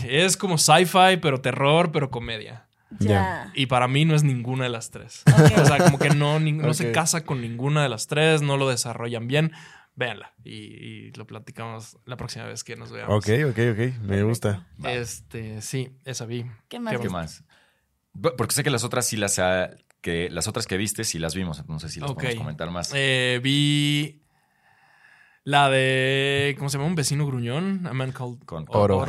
[0.04, 2.66] Es como sci-fi, pero terror, pero comedia.
[3.00, 3.50] Ya.
[3.54, 5.22] Y para mí no es ninguna de las tres.
[5.60, 8.56] O sea, como que no, ni- no se casa con ninguna de las tres, no
[8.56, 9.52] lo desarrollan bien.
[9.96, 13.14] Véanla y, y lo platicamos la próxima vez que nos veamos.
[13.16, 14.00] Ok, ok, ok.
[14.02, 14.66] Me gusta.
[14.84, 16.44] Este, sí, esa vi.
[16.68, 16.98] ¿Qué más?
[16.98, 17.44] ¿Qué más?
[18.36, 19.70] Porque sé que las otras sí las ha-
[20.00, 22.16] que las otras que viste sí las vimos, no sé si las Ok.
[22.22, 22.90] podemos comentar más.
[22.94, 24.20] Eh, vi
[25.44, 26.88] la de, ¿cómo se llama?
[26.88, 29.04] Un vecino gruñón, A Man Called con Oro.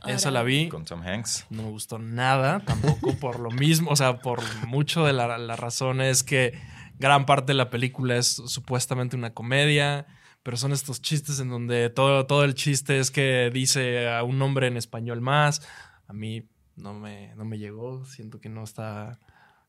[0.00, 0.68] Ajá, Esa la vi.
[0.68, 1.46] con Tom Hanks.
[1.50, 3.90] No me gustó nada, tampoco por lo mismo.
[3.90, 6.58] O sea, por mucho de la, la razón es que
[6.98, 10.06] gran parte de la película es supuestamente una comedia,
[10.42, 14.38] pero son estos chistes en donde todo, todo el chiste es que dice a un
[14.38, 15.66] nombre en español más.
[16.06, 19.18] A mí no me, no me llegó, siento que no está...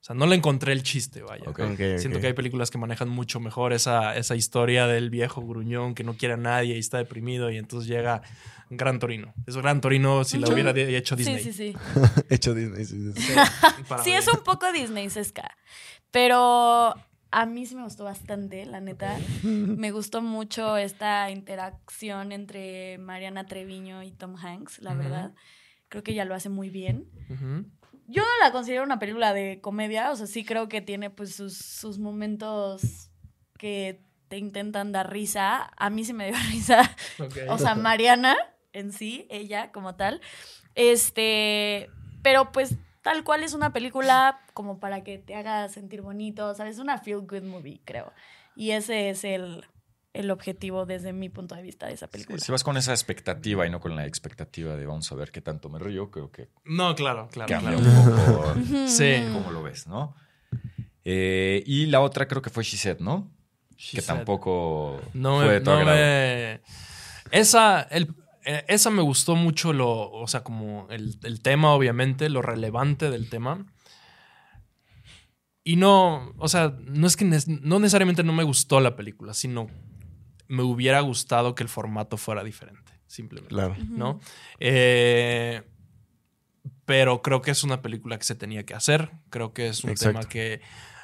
[0.02, 1.44] O sea, no le encontré el chiste, vaya.
[1.98, 6.06] Siento que hay películas que manejan mucho mejor esa, esa historia del viejo gruñón que
[6.06, 8.22] no quiere a nadie y está deprimido y entonces llega
[8.70, 9.34] Gran Torino.
[9.46, 11.44] Es Gran Torino si la hubiera hecho Disney.
[11.44, 11.78] Sí, sí, sí.
[12.30, 12.86] Hecho Disney.
[12.86, 13.12] sí,
[14.04, 15.58] sí, es un poco Disney-sesca.
[16.12, 16.96] Pero
[17.32, 19.18] a mí sí me gustó bastante, la neta.
[19.44, 25.34] Me gustó mucho esta interacción entre Mariana Treviño y Tom Hanks, la verdad.
[25.90, 27.06] Creo que ella lo hace muy bien.
[28.10, 31.36] Yo no la considero una película de comedia, o sea, sí creo que tiene pues
[31.36, 33.12] sus, sus momentos
[33.58, 35.72] que te intentan dar risa.
[35.78, 36.82] A mí sí me dio risa.
[37.50, 38.36] O sea, Mariana
[38.74, 40.22] en sí, ella como tal.
[40.76, 41.90] Este,
[42.24, 46.76] pero pues tal cual es una película como para que te haga sentir bonito, ¿sabes?
[46.76, 48.12] Es una feel good movie, creo.
[48.56, 49.66] Y ese es el,
[50.14, 52.40] el objetivo desde mi punto de vista de esa película.
[52.40, 55.42] Si vas con esa expectativa y no con la expectativa de vamos a ver qué
[55.42, 57.48] tanto me río, creo que No, claro, claro.
[57.50, 58.02] cambia claro.
[58.02, 58.56] un poco.
[58.88, 59.14] Sí.
[59.34, 60.16] cómo lo ves, ¿no?
[61.06, 63.32] Eh, y la otra creo que fue She Said, ¿no?
[63.78, 64.16] She que said.
[64.18, 65.98] tampoco No fue me, de tu no agrado.
[65.98, 66.62] me-
[67.32, 68.14] Esa, el-
[68.46, 73.10] eh, esa me gustó mucho lo, o sea, como el, el tema, obviamente, lo relevante
[73.12, 73.66] del tema.
[75.64, 79.68] Y no, o sea, no es que no necesariamente no me gustó la película, sino
[80.50, 83.56] me hubiera gustado que el formato fuera diferente, simplemente.
[83.56, 83.76] Claro.
[83.88, 84.20] ¿no?
[84.60, 85.64] Eh,
[86.86, 89.12] pero creo que es una película que se tenía que hacer.
[89.30, 90.20] Creo que es un Exacto.
[90.20, 90.62] tema que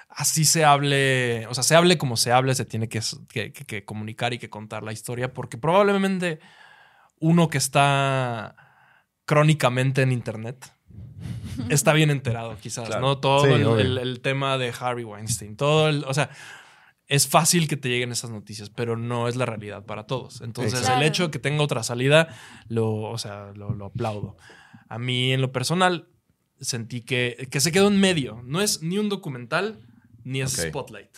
[0.09, 3.65] así se hable, o sea, se hable como se hable, se tiene que, que- que-
[3.65, 6.39] que comunicar y que contar la historia, porque probablemente
[7.19, 8.55] uno que está
[9.25, 10.71] crónicamente en internet
[11.69, 13.01] está bien enterado, quizás, Claro.
[13.01, 13.17] ¿no?
[13.19, 13.79] Todo Sí, el, obvio.
[13.79, 16.29] el- el tema de Harvey Weinstein, todo el, o sea,
[17.07, 20.41] es fácil que te lleguen esas noticias, pero no es la realidad para todos.
[20.41, 21.01] Entonces, Exacto.
[21.01, 22.29] el hecho de que tenga otra salida,
[22.67, 24.37] lo, o sea, lo, lo aplaudo.
[24.89, 26.07] A mí, en lo personal,
[26.59, 28.41] sentí que, que se quedó en medio.
[28.45, 29.79] No es ni un documental,
[30.23, 30.67] ni es Ok.
[30.69, 31.09] Spotlight.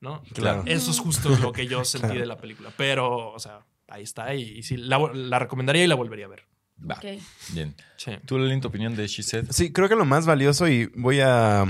[0.00, 0.22] ¿No?
[0.32, 0.62] Claro.
[0.66, 2.20] Eso es justo lo que yo sentí Claro.
[2.20, 2.72] de la película.
[2.76, 4.34] Pero, o sea, ahí está.
[4.34, 6.44] Y, y sí, la, la recomendaría y la volvería a ver.
[6.90, 7.20] Va, Ok.
[7.52, 7.74] bien.
[7.98, 8.12] Sí.
[8.24, 9.48] ¿Tú, Lelín, tu opinión de She Said?
[9.50, 11.66] Sí, creo que lo más valioso y voy a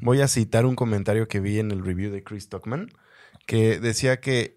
[0.00, 2.90] voy a citar un comentario que vi en el review de Chris Stockman
[3.46, 4.56] que decía que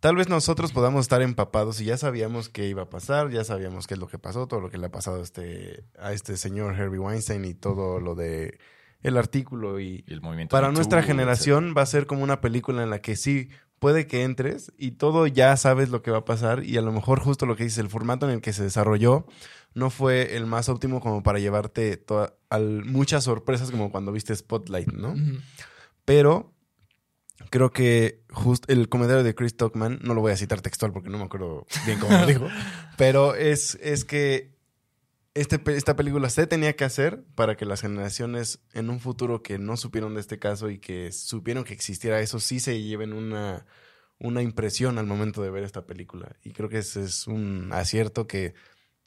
[0.00, 3.86] tal vez nosotros podamos estar empapados y ya sabíamos qué iba a pasar, ya sabíamos
[3.86, 6.36] qué es lo que pasó, todo lo que le ha pasado a este a este
[6.36, 8.58] señor Harvey Weinstein y todo lo de
[9.02, 12.82] el artículo y Y el movimiento para nuestra generación va a ser como una película
[12.82, 16.24] en la que sí puede que entres y todo ya sabes lo que va a
[16.24, 18.62] pasar y a lo mejor justo lo que dices, el formato en el que se
[18.62, 19.26] desarrolló
[19.74, 24.34] no fue el más óptimo como para llevarte toda- al- muchas sorpresas como cuando viste
[24.34, 25.14] Spotlight, ¿no?
[26.04, 26.52] Pero
[27.50, 31.08] creo que justo el comentario de Chris Stockman, no lo voy a citar textual porque
[31.08, 32.46] no me acuerdo bien cómo lo dijo,
[32.98, 34.58] pero es, es que
[35.34, 39.58] este, esta película se tenía que hacer para que las generaciones en un futuro que
[39.58, 43.64] no supieron de este caso y que supieron que existiera eso, sí se lleven una,
[44.18, 46.36] una impresión al momento de ver esta película.
[46.42, 48.54] Y creo que ese es un acierto que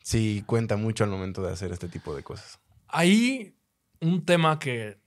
[0.04, 2.60] sí cuenta mucho al momento de hacer este tipo de cosas.
[2.88, 3.56] Hay
[4.00, 5.00] un tema que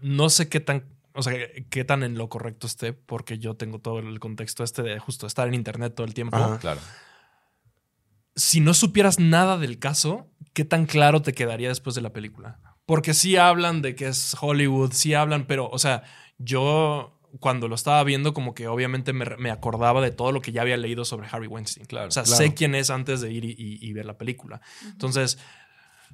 [0.00, 1.34] no sé qué tan, o sea,
[1.68, 5.26] qué tan en lo correcto esté, porque yo tengo todo el contexto este de justo
[5.26, 6.36] estar en internet todo el tiempo.
[6.36, 6.58] Ajá.
[6.58, 6.80] Claro.
[8.36, 12.60] si no supieras nada del caso, ¿qué tan claro te quedaría después de la película?
[12.86, 16.04] Porque sí hablan de que es Hollywood, sí hablan, pero, o sea,
[16.38, 20.52] yo cuando lo estaba viendo, como que obviamente me, me acordaba de todo lo que
[20.52, 21.86] ya había leído sobre Harvey Weinstein.
[21.86, 22.36] Claro, o sea, claro.
[22.38, 24.60] sé quién es antes de ir y, y- y ver la película.
[24.90, 25.38] Entonces,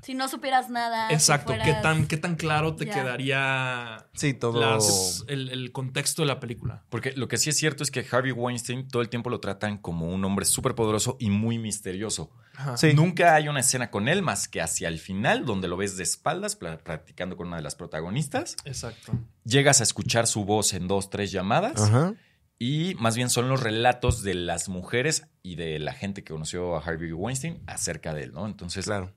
[0.03, 1.09] Si no supieras nada.
[1.09, 4.61] si exacto, ¿qué, tan, ¿qué tan claro te quedaría Sí, todo.
[4.61, 6.85] las- el, el contexto de la película?
[6.89, 9.79] Porque lo que sí es cierto es que Harvey Weinstein todo el tiempo lo tratan
[9.79, 12.31] como un hombre súper poderoso y muy misterioso.
[12.55, 12.77] Ajá.
[12.77, 12.93] Sí.
[12.95, 16.03] Nunca hay una escena con él más que hacia el final, donde lo ves de
[16.05, 18.57] espaldas practicando con una de las protagonistas.
[18.65, 19.13] Exacto.
[19.45, 21.81] Llegas a escuchar su voz en dos, tres llamadas.
[21.81, 22.15] Ajá.
[22.59, 26.77] Y más bien son los relatos de las mujeres y de la gente que conoció
[26.77, 28.47] a Harvey Weinstein acerca de él, ¿no?
[28.47, 29.13] Entonces Claro.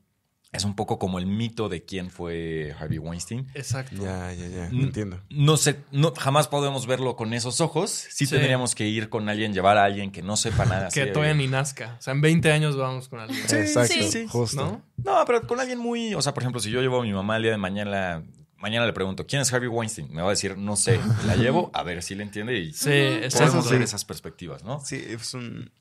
[0.52, 3.48] Es un poco como el mito de quién fue Harvey Weinstein.
[3.54, 3.96] Exacto.
[4.04, 4.70] Ya, ya, ya.
[4.72, 4.82] Mm.
[4.82, 5.22] Entiendo.
[5.30, 7.92] No sé, no, jamás podemos verlo con esos ojos.
[7.92, 8.32] Sí, Sí.
[8.36, 10.90] tendríamos que ir con alguien, llevar a alguien que no sepa nada.
[10.90, 11.96] Que todavía ni nazca.
[12.00, 13.40] O sea, en 20 años vamos con alguien.
[13.48, 13.94] Sí, Exacto.
[13.94, 14.26] sí, sí.
[14.28, 14.58] Justo.
[14.66, 14.82] ¿No?
[15.04, 16.14] No, pero con alguien muy.
[16.16, 18.24] O sea, por ejemplo, si yo llevo a mi mamá el día de mañana,
[18.58, 20.12] mañana le pregunto, ¿quién es Harvey Weinstein?
[20.12, 21.00] Me va a decir, no sé.
[21.28, 22.90] La llevo, a ver si le entiende y Sí,
[23.32, 23.84] podemos ver sí.
[23.84, 24.80] esas perspectivas, ¿no?
[24.84, 25.72] Sí, es un.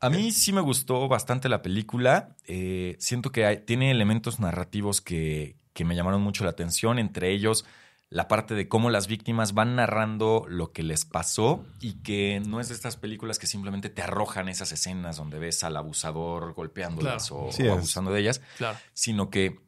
[0.00, 2.36] A, mí sí me gustó bastante la película.
[2.46, 7.30] Eh, siento que hay- tiene elementos narrativos que, que me llamaron mucho la atención, entre
[7.32, 7.64] ellos
[8.08, 12.60] la parte de cómo las víctimas van narrando lo que les pasó y que no
[12.60, 17.28] es de estas películas que simplemente te arrojan esas escenas donde ves al abusador golpeándolas
[17.28, 17.46] Claro.
[17.46, 18.78] o, Sí o abusando de ellas, Claro.
[18.94, 19.58] sino que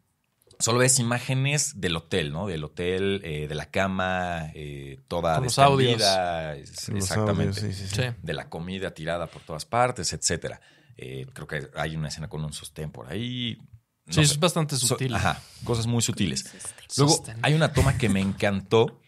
[0.59, 2.47] solo ves imágenes del hotel, ¿no?
[2.47, 5.99] Del hotel, eh, de la cama, eh, toda Con los audios.
[5.99, 8.03] destendida, es- los exactamente audios, sí, sí, sí.
[8.03, 8.09] Sí.
[8.23, 10.61] de la comida tirada por todas partes, etcétera.
[10.97, 13.59] Eh, creo que hay una escena con un sostén por ahí.
[14.07, 14.33] No Sí, sé.
[14.33, 15.15] es bastante So- sutil.
[15.15, 16.51] ajá, cosas muy sutiles.
[16.97, 17.37] Luego, Sostén.
[17.43, 19.01] hay una toma que me encantó,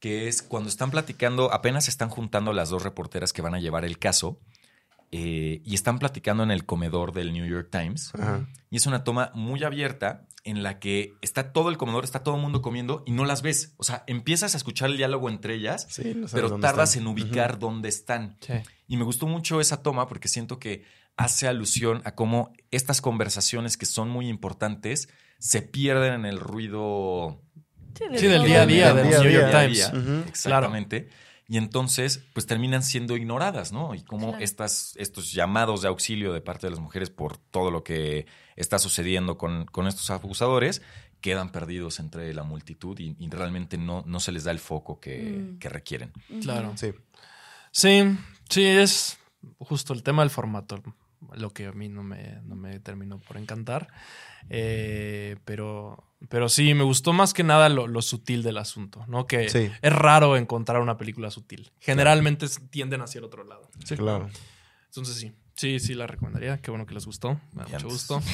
[0.00, 3.58] que es cuando están platicando, apenas se están juntando las dos reporteras que van a
[3.60, 4.38] llevar el caso,
[5.16, 8.10] eh, y están platicando en el comedor del New York Times.
[8.14, 8.48] Ajá.
[8.70, 12.34] Y es una toma muy abierta en la que está todo el comedor, está todo
[12.34, 13.74] el mundo comiendo y no las ves.
[13.76, 17.02] O sea, empiezas a escuchar el diálogo entre ellas, Sí, no sabes pero tardas están.
[17.02, 18.36] en ubicar dónde están.
[18.40, 18.54] Sí.
[18.88, 20.84] Y me gustó mucho esa toma porque siento que
[21.16, 27.40] hace alusión a cómo estas conversaciones que son muy importantes se pierden en el ruido
[28.16, 29.50] Sí, del día a día del New York.
[29.52, 29.92] Times.
[30.26, 31.08] Exactamente.
[31.46, 33.94] Y entonces, pues terminan siendo ignoradas, ¿no?
[33.94, 34.42] Y cómo Claro.
[34.44, 38.26] estas, estos llamados de auxilio de parte de las mujeres por todo lo que
[38.56, 40.80] está sucediendo con, con estos abusadores
[41.20, 45.00] quedan perdidos entre la multitud y, y realmente no, no se les da el foco
[45.00, 45.18] que,
[45.54, 45.58] Mm.
[45.58, 46.12] que requieren.
[46.42, 46.72] Claro.
[46.76, 46.92] Sí.
[47.70, 48.16] Sí,
[48.48, 49.18] sí, es
[49.58, 50.82] justo el tema del formato
[51.34, 53.88] lo que a mí no me, no me terminó por encantar.
[54.50, 59.26] Eh, pero, pero sí, me gustó más que nada lo, lo sutil del asunto, ¿no?
[59.26, 59.70] Que Sí.
[59.80, 61.72] es raro encontrar una película sutil.
[61.80, 63.70] Generalmente tienden hacia el otro lado.
[63.96, 64.28] Claro.
[64.86, 66.58] Entonces sí, sí, sí la recomendaría.
[66.58, 67.40] Qué bueno que les gustó.
[67.52, 68.22] Me da Ya mucho gusto.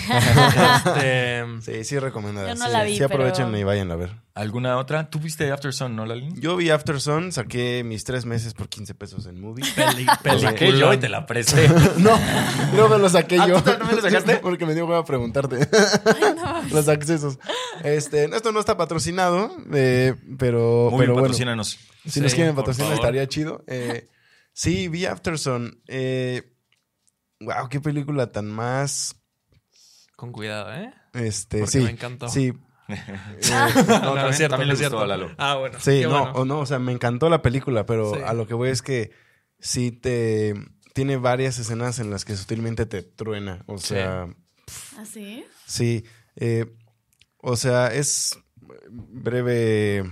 [0.87, 2.49] Este, Sí, sí, recomendada.
[2.49, 4.11] Yo no sí, la vi, sí, aprovechen pero- y vayan a ver.
[4.35, 5.11] ¿Alguna otra?
[5.11, 6.41] ¿Tú viste After Sun, no, Lalín?
[6.41, 9.65] Yo vi After Sun, saqué mis tres meses por 15 pesos en movie.
[9.75, 11.69] peli, Lo saqué yo y te la presté.
[11.99, 12.19] no,
[12.75, 13.57] no me lo saqué Ah, yo.
[13.63, 14.37] ¿tú también lo sacaste?
[14.37, 15.69] Porque me dio hueva preguntarte.
[16.73, 17.39] Los accesos.
[17.85, 21.35] Este, esto no está patrocinado, eh, pero, Muy pero bueno.
[21.35, 23.63] Si nos Sí, quieren por patrocinar estaría chido.
[23.67, 24.09] Eh,
[24.53, 25.81] sí, vi Afterson.
[25.89, 26.50] Eh,
[27.41, 29.17] wow, qué película tan más.
[30.17, 30.93] Con cuidado, ¿eh?
[31.15, 31.85] Este, Porque sí.
[31.85, 32.29] me encantó.
[32.29, 32.53] Sí.
[32.91, 32.97] Eh,
[33.49, 34.97] No, también- es cierto, también no le es cierto.
[34.97, 35.31] gustó a Lalo.
[35.39, 35.79] Ah, bueno.
[35.81, 36.33] sí, no, bueno.
[36.33, 38.21] o no, o sea, me encantó la película, pero Sí.
[38.27, 39.13] a lo que voy es que
[39.61, 40.55] sí te.
[40.93, 43.63] Tiene varias escenas en las que sutilmente te truena.
[43.67, 43.87] O Sí.
[43.95, 44.27] sea,
[44.99, 45.45] ¿Así?
[45.67, 46.05] sí.
[46.35, 46.67] eh,
[47.39, 48.37] o sea, es
[48.91, 50.03] breve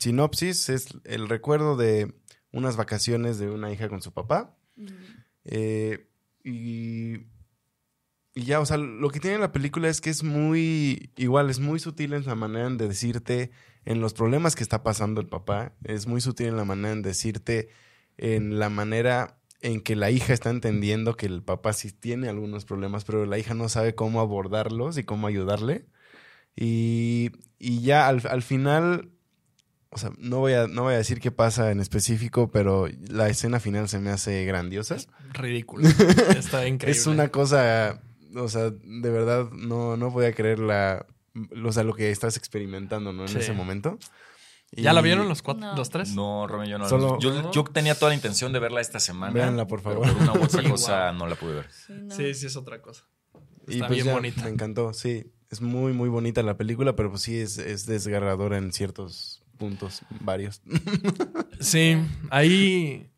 [0.00, 0.68] sinopsis.
[0.70, 2.14] Es el recuerdo de
[2.52, 4.56] unas vacaciones de una hija con su papá.
[5.44, 6.10] Eh,
[6.44, 7.26] y,
[8.34, 11.58] y ya, o sea, lo que tiene la película es que es muy, igual, es
[11.60, 13.50] muy sutil en la manera de decirte
[13.84, 17.02] en los problemas que está pasando el papá, es muy sutil en la manera en
[17.02, 17.68] decirte
[18.16, 22.64] en la manera en que la hija está entendiendo que el papá sí tiene algunos
[22.66, 25.86] problemas, pero la hija no sabe cómo abordarlos y cómo ayudarle.
[26.54, 29.13] Y, y ya al, al final,
[29.94, 33.28] o sea, no voy, a, no voy a decir qué pasa en específico, pero la
[33.28, 34.96] escena final se me hace grandiosa.
[35.32, 35.88] Ridículo.
[36.36, 36.98] Está increíble.
[37.00, 38.02] Es una cosa,
[38.36, 41.06] o sea, de verdad no, no podía creer la,
[41.64, 43.22] o sea, lo que estás experimentando, ¿no?
[43.22, 43.38] En Sí.
[43.38, 43.98] ese momento.
[44.76, 45.76] ¿Ya la vieron los cuatro, No.
[45.76, 46.14] los tres?
[46.16, 46.88] No, Romeo, yo no.
[46.88, 49.32] Solo- yo, yo tenía toda la intención de verla esta semana.
[49.32, 50.12] Véanla, por pero favor.
[50.12, 51.18] por una u otra Sí, cosa wow.
[51.20, 51.70] no la pude ver.
[51.70, 52.12] Sí, no.
[52.14, 53.04] Sí, sí, es otra cosa.
[53.68, 54.42] Y Está pues bien ya, bonita.
[54.42, 55.30] Me encantó, sí.
[55.50, 60.02] Es muy, muy bonita la película, pero pues sí es, es desgarradora en ciertos puntos,
[60.20, 60.62] varios.
[61.60, 61.96] Sí,
[62.30, 63.08] ahí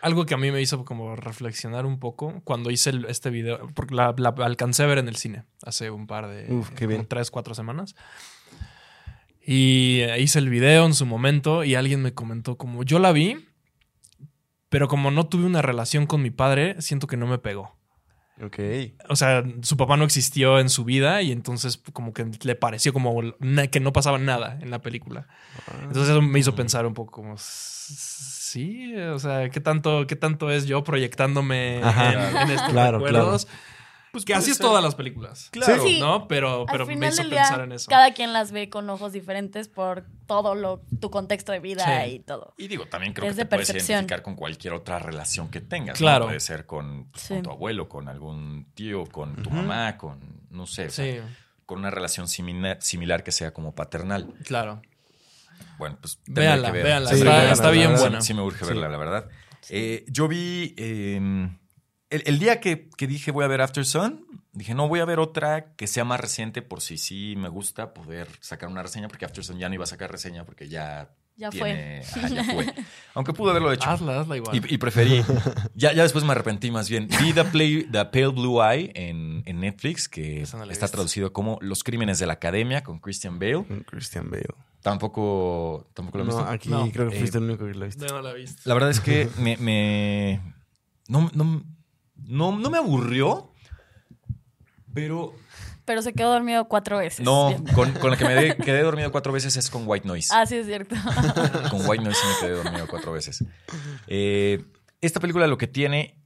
[0.00, 3.68] algo que a mí me hizo como reflexionar un poco cuando hice el- este video,
[3.74, 6.86] porque la, la alcancé a ver en el cine hace un par de, Uf, qué
[6.86, 7.06] bien.
[7.06, 7.94] tres, cuatro semanas.
[9.44, 13.44] Y hice el video en su momento y alguien me comentó como, yo la vi,
[14.68, 17.76] pero como no tuve una relación con mi padre, siento que no me pegó.
[18.44, 18.58] Ok.
[19.08, 22.92] O sea, su papá no existió en su vida y entonces como que le pareció
[22.92, 23.20] como
[23.70, 25.26] que no pasaba nada en la película.
[25.82, 30.16] Entonces eso me hizo pensar un poco como, "S- sí, o sea, ¿qué tanto, qué
[30.16, 32.12] tanto es yo proyectándome Ajá.
[32.30, 33.46] en, en estos Claro, recuerdos?
[34.12, 35.48] Pues que así es todas las películas.
[35.52, 35.82] Claro.
[35.82, 35.98] Sí.
[35.98, 36.28] ¿No?
[36.28, 37.88] Pero, pero me hizo pensar día, en eso.
[37.88, 42.10] cada quien las ve con ojos diferentes por todo lo, tu contexto de vida Sí.
[42.10, 42.52] y todo.
[42.58, 45.98] Y digo, también creo Es que te puedes identificar con cualquier otra relación que tengas.
[45.98, 46.04] ¿no?
[46.04, 46.26] Claro.
[46.26, 47.34] Puede ser con, pues, Sí.
[47.34, 50.20] con tu abuelo, con algún tío, con tu mamá, con,
[50.50, 51.24] no sé, o sea,
[51.64, 54.34] con una relación simina- similar que sea como paternal.
[54.44, 54.82] claro.
[55.78, 56.84] Bueno, pues Véanla, que ver.
[56.84, 57.08] véanla.
[57.10, 58.00] Sí, está, está bien verdad.
[58.02, 58.20] buena.
[58.20, 58.66] Sí, me urge Sí.
[58.66, 59.28] verla, la verdad.
[59.70, 60.74] Eh, yo vi.
[60.76, 61.48] eh,
[62.12, 65.04] el, el día que, que dije voy a ver After Sun, dije no voy a
[65.04, 69.08] ver otra que sea más reciente por si sí me gusta poder sacar una reseña,
[69.08, 71.10] porque After Sun ya no iba a sacar reseña porque ya.
[71.34, 72.66] Ya tiene- Ajá, ya fue.
[73.14, 73.88] Aunque pude haberlo hecho.
[73.88, 74.54] Hazla, hazla igual.
[74.54, 75.24] Y, y preferí.
[75.74, 77.08] Ya, ya después me arrepentí más bien.
[77.08, 81.56] Vi The, Play- The Pale Blue Eye en, en Netflix, que no está traducido como
[81.62, 83.64] Los Crímenes de la Academia con Christian Bale.
[83.64, 84.44] Con Christian Bale.
[84.82, 86.50] Tampoco, tampoco lo he No, visto.
[86.50, 86.90] aquí No.
[86.92, 88.06] creo que Eh, fuiste el único que lo viste.
[88.06, 88.60] No, no la he visto.
[88.66, 89.56] La verdad es que me.
[89.56, 90.40] me-
[91.08, 91.64] no, no,
[92.26, 93.52] no, no me aburrió,
[94.94, 95.34] pero.
[95.84, 97.24] Pero se quedó dormido cuatro veces.
[97.24, 100.28] No, con, con la que me de- quedé dormido cuatro veces es con White Noise.
[100.32, 100.94] Ah, sí, es cierto.
[101.70, 103.44] Con White Noise me quedé dormido cuatro veces.
[104.06, 104.64] Eh,
[105.00, 106.21] esta película lo que tiene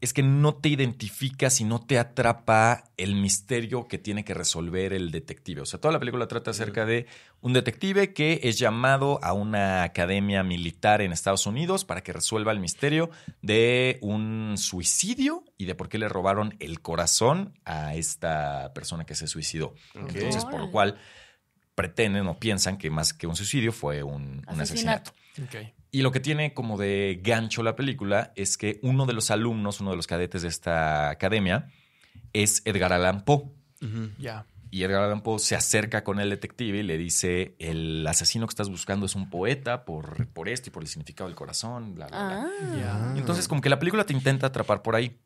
[0.00, 4.94] es que no te identificas y no te atrapa el misterio que tiene que resolver
[4.94, 5.60] el detective.
[5.60, 7.06] O sea, toda la película trata acerca de
[7.42, 12.52] un detective que es llamado a una academia militar en Estados Unidos para que resuelva
[12.52, 13.10] el misterio
[13.42, 19.14] de un suicidio y de por qué le robaron el corazón a esta persona que
[19.14, 19.74] se suicidó.
[19.94, 20.98] Entonces, por lo cual
[21.74, 25.12] pretenden o piensan que más que un suicidio fue un, un asesinato.
[25.36, 25.58] Asesinato.
[25.58, 25.79] Ok.
[25.92, 29.80] Y lo que tiene como de gancho la película es que uno de los alumnos,
[29.80, 31.68] uno de los cadetes de esta academia,
[32.32, 33.50] es Edgar Allan Poe.
[34.18, 34.46] Ya.
[34.70, 38.52] Y Edgar Allan Poe se acerca con el detective y le dice, el asesino que
[38.52, 42.06] estás buscando es un poeta por, por esto y por el significado del corazón, bla,
[42.06, 42.42] bla, bla.
[42.42, 42.76] Ah.
[42.78, 43.12] Ya.
[43.16, 45.18] Y entonces como que la película te intenta atrapar por ahí.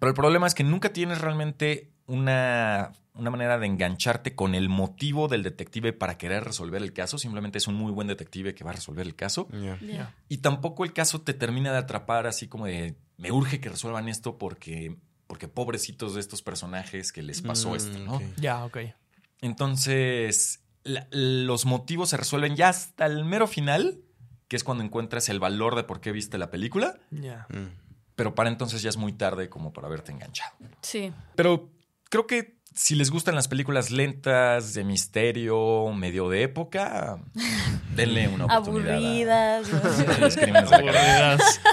[0.00, 4.68] Pero el problema es que nunca tienes realmente una, una manera de engancharte con el
[4.68, 7.18] motivo del detective para querer resolver el caso.
[7.18, 9.48] Simplemente es un muy buen detective que va a resolver el caso.
[10.28, 14.08] Y tampoco el caso te termina de atrapar así como de, me urge que resuelvan
[14.08, 18.16] esto porque, porque pobrecitos de estos personajes que les pasó Mm, esto, ¿no?
[18.16, 18.22] ok.
[18.36, 18.78] Ya, ok.
[19.40, 24.00] Entonces, la- los motivos se resuelven ya hasta el mero final,
[24.48, 27.46] que es cuando encuentras el valor de por qué viste la película, Ya.
[27.50, 27.68] Mm.
[28.16, 30.54] pero para entonces ya es muy tarde como para haberte enganchado.
[30.82, 31.12] Sí.
[31.36, 31.70] Pero
[32.14, 37.18] creo que si les gustan las películas lentas, de misterio, medio de época,
[37.96, 39.56] denle una oportunidad.
[39.58, 39.72] Aburridas.
[40.36, 40.60] Academia.
[40.60, 41.60] Aburridas.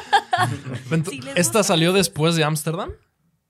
[1.07, 1.63] Sí, ¿Esta gusta.
[1.63, 2.89] salió después de Ámsterdam?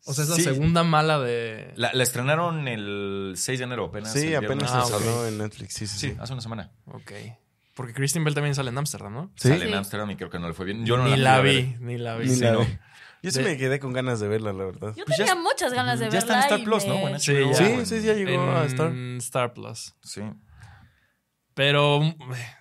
[0.06, 0.42] O sea, es la Sí.
[0.44, 1.72] segunda mala de.
[1.78, 4.12] La, la estrenaron el 6 de enero apenas.
[4.12, 5.74] Sí, el apenas Ah, se salió en Netflix.
[5.76, 6.18] Sí, sí, Sí, sí.
[6.20, 6.72] hace una semana.
[6.88, 7.12] Ok.
[7.76, 9.32] Porque Christian Bell también sale en Ámsterdam, ¿no?
[9.38, 9.48] ¿Sí?
[9.50, 9.74] Sale en Sí.
[9.76, 10.86] Amsterdam y creo que no le fue bien.
[10.86, 12.28] Yo no ni la, vi, ni la vi.
[12.28, 12.60] Ni Sí, la no.
[12.60, 12.78] vi.
[13.24, 14.94] Yo sí De- me quedé con ganas de verla, la verdad.
[14.98, 16.56] Yo Pues ya tenía muchas ganas de ya está en verla.
[16.58, 16.98] Star Plus, ¿no?
[16.98, 17.54] Bueno, Sí, ya.
[17.54, 18.88] Sí, sí, ya llegó a estar.
[18.88, 19.94] En Star Plus.
[20.04, 20.22] Sí.
[21.54, 22.16] Pero, mm,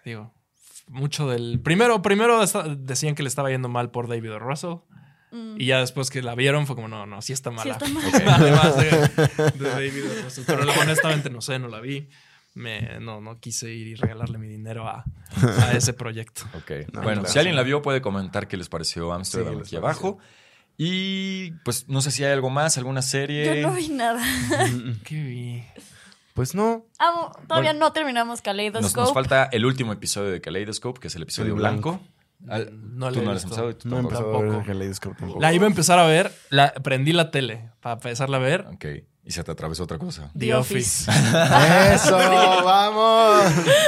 [0.05, 0.35] digo,
[0.89, 1.61] mucho del.
[1.61, 2.41] Primero, primero
[2.77, 4.33] decían que le estaba yendo mal por David.
[4.39, 4.77] Russell.
[5.33, 5.61] Mm.
[5.61, 7.73] Y ya después que la vieron fue como, no, no, sí está mala.
[7.75, 8.09] está mala.
[8.37, 8.91] Además de,
[9.59, 10.05] de David.
[10.25, 10.45] Russell.
[10.47, 12.09] Pero honestamente no sé, no la vi.
[12.53, 15.05] Me, no, no quise ir y regalarle mi dinero a,
[15.63, 16.43] a ese proyecto.
[16.55, 16.93] Ok.
[16.93, 20.19] No, bueno, si alguien la vio, puede comentar qué les pareció Amsterdam Sí, aquí abajo.
[20.83, 23.61] Y pues no sé si hay algo más, alguna serie.
[23.61, 24.23] Yo no vi nada.
[25.05, 25.63] ¿Qué vi?
[26.33, 26.87] Pues no.
[26.99, 28.99] Amo, todavía Bueno, no terminamos Kaleidoscope.
[29.03, 32.01] nos falta el último episodio de Kaleidoscope, que es el episodio El blanco.
[32.01, 32.07] blanco.
[32.49, 34.15] Al- No tú no lo has empezado y tú No tampoco.
[34.23, 34.67] empezado a ver.
[34.67, 35.41] Kaleidoscope tampoco.
[35.43, 38.65] La iba a empezar a ver, la, prendí la tele para empezarla a ver.
[38.73, 38.87] Ok.
[39.23, 40.31] Y se te atravesó otra cosa.
[40.39, 41.11] The, Office.
[41.93, 42.17] ¡Eso!
[42.17, 43.43] ¡Vamos!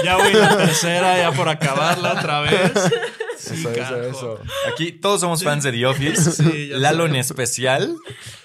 [0.05, 2.71] ya voy la tercera, ya por acabarla otra vez.
[3.43, 4.09] Sí, Eso, eso, carajo.
[4.09, 4.39] eso.
[4.73, 6.31] Aquí todos somos fans de The Office.
[6.43, 7.97] Sí, Lalo en especial.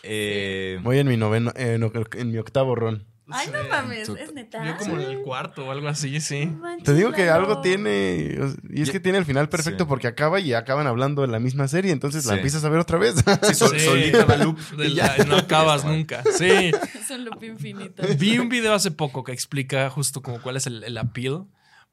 [0.03, 3.05] Eh, Voy en mi noveno, eh, no, en mi octavo ron.
[3.29, 4.65] Ay, no mames, es neta.
[4.65, 6.49] Yo como en el cuarto o algo así, sí.
[6.86, 8.39] Te digo que algo tiene.
[8.69, 9.88] Y es que tiene el final perfecto Sí.
[9.89, 11.91] porque acaba y acaban hablando de la misma serie.
[11.91, 13.15] Entonces la empiezas a ver otra vez.
[13.43, 13.86] sí, sol- Sí.
[13.86, 14.57] solita la loop.
[14.77, 16.23] De la- no acabas nunca.
[16.38, 16.71] Sí.
[17.01, 18.01] Es un loop infinito.
[18.17, 21.43] Vi un video hace poco que explica justo como cuál es el, el appeal.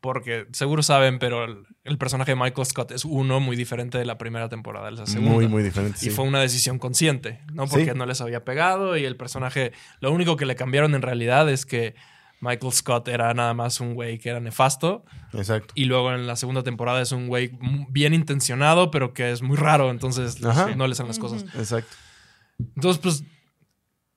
[0.04, 4.04] Porque seguro saben, pero el, el personaje de Michael Scott es uno muy diferente de
[4.04, 5.32] la primera temporada, de la segunda.
[5.32, 5.96] Muy, muy diferente.
[6.02, 6.10] Y sí.
[6.10, 7.66] fue una decisión consciente, ¿no?
[7.66, 7.96] Porque Sí.
[7.96, 11.64] no les había pegado y el personaje, lo único que le cambiaron en realidad es
[11.64, 11.94] que
[12.42, 15.72] Michael Scott era nada más un güey que era nefasto Exacto.
[15.74, 17.52] y luego en la segunda temporada es un güey
[17.88, 20.76] bien intencionado, pero que es muy raro, entonces Ajá.
[20.76, 21.44] no le salen las cosas.
[21.54, 21.96] Exacto.
[22.76, 23.24] Entonces, pues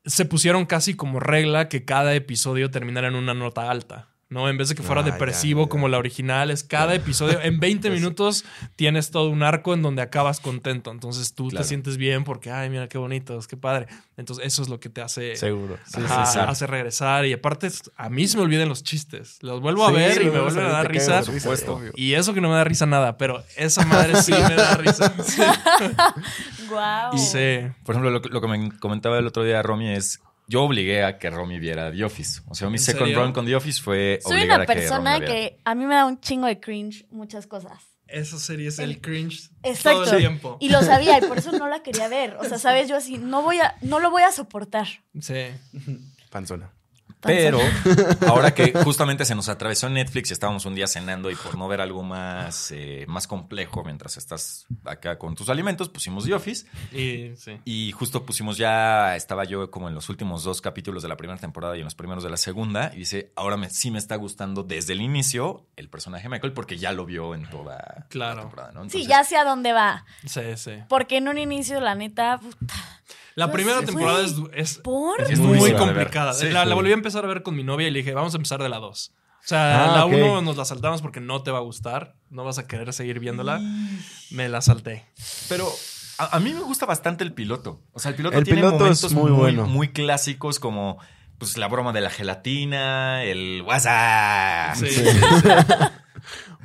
[0.03, 4.09] se pusieron casi como regla que cada episodio terminara en una nota alta.
[4.29, 4.49] ¿No?
[4.49, 5.69] En vez de que fuera Ah, depresivo ya.
[5.69, 7.39] como la original, es cada episodio.
[7.41, 8.43] En 20 minutos
[8.75, 10.91] tienes todo un arco en donde acabas contento.
[10.91, 11.63] Entonces tú Claro.
[11.63, 13.87] te sientes bien porque, ay, mira qué bonitos, qué padre.
[14.17, 15.77] Entonces eso es lo que te hace, Seguro.
[15.93, 16.39] Ajá, sí, sí.
[16.39, 17.25] hace regresar.
[17.25, 19.37] Y aparte, a mí se me olvidan los chistes.
[19.41, 21.21] Los vuelvo a Sí, ver y me vuelven a dar risa.
[21.23, 21.75] Por supuesto.
[21.75, 21.91] obvio.
[21.95, 25.13] Y eso que no me da risa nada, pero esa madre sí me da risa.
[25.23, 25.41] Sí.
[26.69, 27.17] Guau.
[27.17, 27.59] Sí.
[27.83, 30.19] Por ejemplo, lo, que- lo que me comentaba el otro día Romy es.
[30.47, 32.41] Yo obligué a que Romy viera The Office.
[32.47, 33.21] O sea, mi ¿En second serio?
[33.23, 35.33] run con The Office fue Soy obligar una a que persona Romy la viera.
[35.49, 37.73] que a mí me da un chingo de cringe muchas cosas.
[38.07, 40.03] Esa serie es el cringe Exacto.
[40.05, 40.57] todo el tiempo.
[40.61, 42.37] Y lo sabía y por eso no la quería ver.
[42.39, 44.87] O sea, sabes, yo así, no voy a, no lo voy a soportar.
[45.19, 45.47] Sí.
[46.29, 46.71] Panzona.
[47.21, 47.59] Pero
[48.27, 51.67] ahora que justamente se nos atravesó Netflix y estábamos un día cenando y por no
[51.67, 56.67] ver algo más, eh, más complejo mientras estás acá con tus alimentos, pusimos The Office
[56.91, 57.59] Y sí.
[57.65, 61.39] y justo pusimos ya, estaba yo como en los últimos dos capítulos de la primera
[61.39, 64.15] temporada y en los primeros de la segunda y dice, ahora me, sí me está
[64.15, 68.35] gustando desde el inicio el personaje de Michael porque ya lo vio en toda Claro.
[68.35, 68.89] la temporada, ¿no?
[68.89, 70.05] Sí, ya sé a dónde va.
[70.25, 70.71] Sí, sí.
[70.87, 72.73] Porque en un inicio, la neta, puta,
[73.37, 75.21] La Pues, primera temporada es, es, ¿por?
[75.21, 76.33] es muy complicada.
[76.33, 76.49] Sí.
[76.49, 78.37] la, la volví a empezar a ver con mi novia y le dije, vamos a
[78.37, 79.11] empezar de la 2.
[79.13, 80.13] O sea, Ah, la ok.
[80.13, 82.15] 1 nos la saltamos porque no te va a gustar.
[82.31, 83.61] No vas a querer seguir viéndola.
[84.31, 85.05] Me la salté.
[85.49, 85.71] Pero
[86.17, 87.79] a, a mí me gusta bastante el piloto.
[87.93, 89.65] O sea, el piloto El tiene piloto es momentos muy muy, bueno.
[89.67, 90.97] muy clásicos como
[91.37, 94.75] pues la broma de la gelatina, el WhatsApp.
[94.77, 94.87] Sí.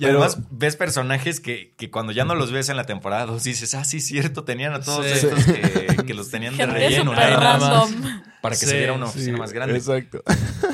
[0.00, 3.44] Y además ves personajes que, que cuando ya no los ves en la temporada 2
[3.44, 5.12] dices, ah, sí, cierto, tenían a todos Sí.
[5.12, 7.60] estos que, que los tenían de relleno, nada más,
[7.92, 8.22] random.
[8.40, 9.76] para que Sí, se viera una sí, oficina más grande.
[9.76, 10.22] Exacto.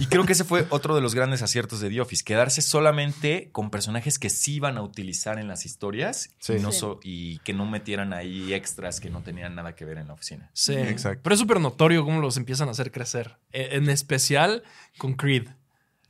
[0.01, 3.51] Y creo que ese fue otro de los grandes aciertos de The Office, quedarse solamente
[3.53, 6.55] con personajes que sí iban a utilizar en las historias Sí.
[6.55, 6.79] y, no Sí.
[6.79, 10.13] so- y que no metieran ahí extras que no tenían nada que ver en la
[10.15, 10.51] oficina.
[10.53, 10.75] Sí.
[10.75, 11.21] Exacto.
[11.25, 13.37] Pero es súper notorio cómo los empiezan a hacer crecer.
[13.53, 14.63] E- En especial
[14.99, 15.49] con Creed.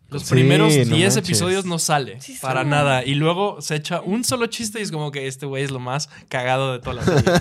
[0.08, 1.16] Los Sí, primeros no 10 manches.
[1.16, 2.68] episodios no sale Sí, para sí.
[2.68, 3.04] nada.
[3.04, 5.80] Y luego se echa un solo chiste y es como que este güey es lo
[5.80, 7.32] más cagado de toda la serie.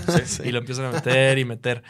[0.48, 1.82] Y lo empiezan a meter y meter.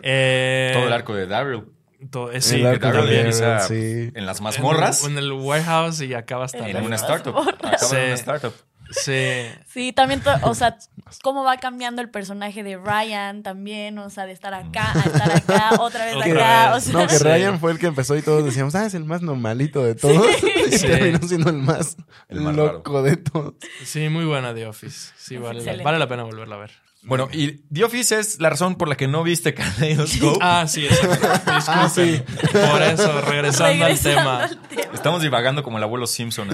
[0.00, 1.64] Eh, Todo el arco de Daryl.
[2.10, 3.66] to- eh, sí, El que arco Daryl de empieza Daryl,
[4.08, 4.12] sí.
[4.14, 7.36] en las en- mazmorras, En, el warehouse y acaba hasta En en, una startup.
[7.38, 8.54] Acaba en una startup.
[8.90, 9.42] Sí.
[9.68, 10.76] Sí, también, o sea,
[11.22, 15.30] cómo va cambiando el personaje de Ryan también, o sea, de estar acá a estar
[15.36, 16.88] acá, otra vez Otra acá, vez.
[16.88, 17.24] o sea, No, que Sí.
[17.24, 20.26] Ryan fue el que empezó y todos decíamos, ah, es el más normalito de todos.
[20.66, 20.86] Y Sí.
[20.86, 21.96] terminó siendo el más,
[22.28, 23.54] El más loco de todos.
[23.84, 25.12] Sí, muy buena The Office.
[25.16, 26.70] Sí, vale, vale la pena volverla a ver.
[27.06, 30.38] Bueno, y The Office es la razón por la que no viste Kaleidoscope.
[30.42, 31.90] Ah, sí, exacto.
[31.94, 32.22] Sí.
[32.52, 34.42] Por eso, regresando, al tema.
[34.44, 34.82] al tema.
[34.92, 36.48] Estamos divagando como el abuelo Simpson.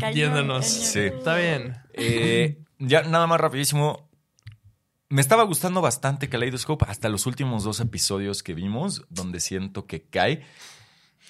[0.00, 0.62] cañón.
[0.62, 1.00] Sí.
[1.00, 1.76] Está bien.
[1.92, 4.08] Eh, ya nada más rapidísimo.
[5.08, 10.02] Me estaba gustando bastante Kaleidoscope hasta los últimos dos episodios que vimos, donde siento que
[10.02, 10.44] cae.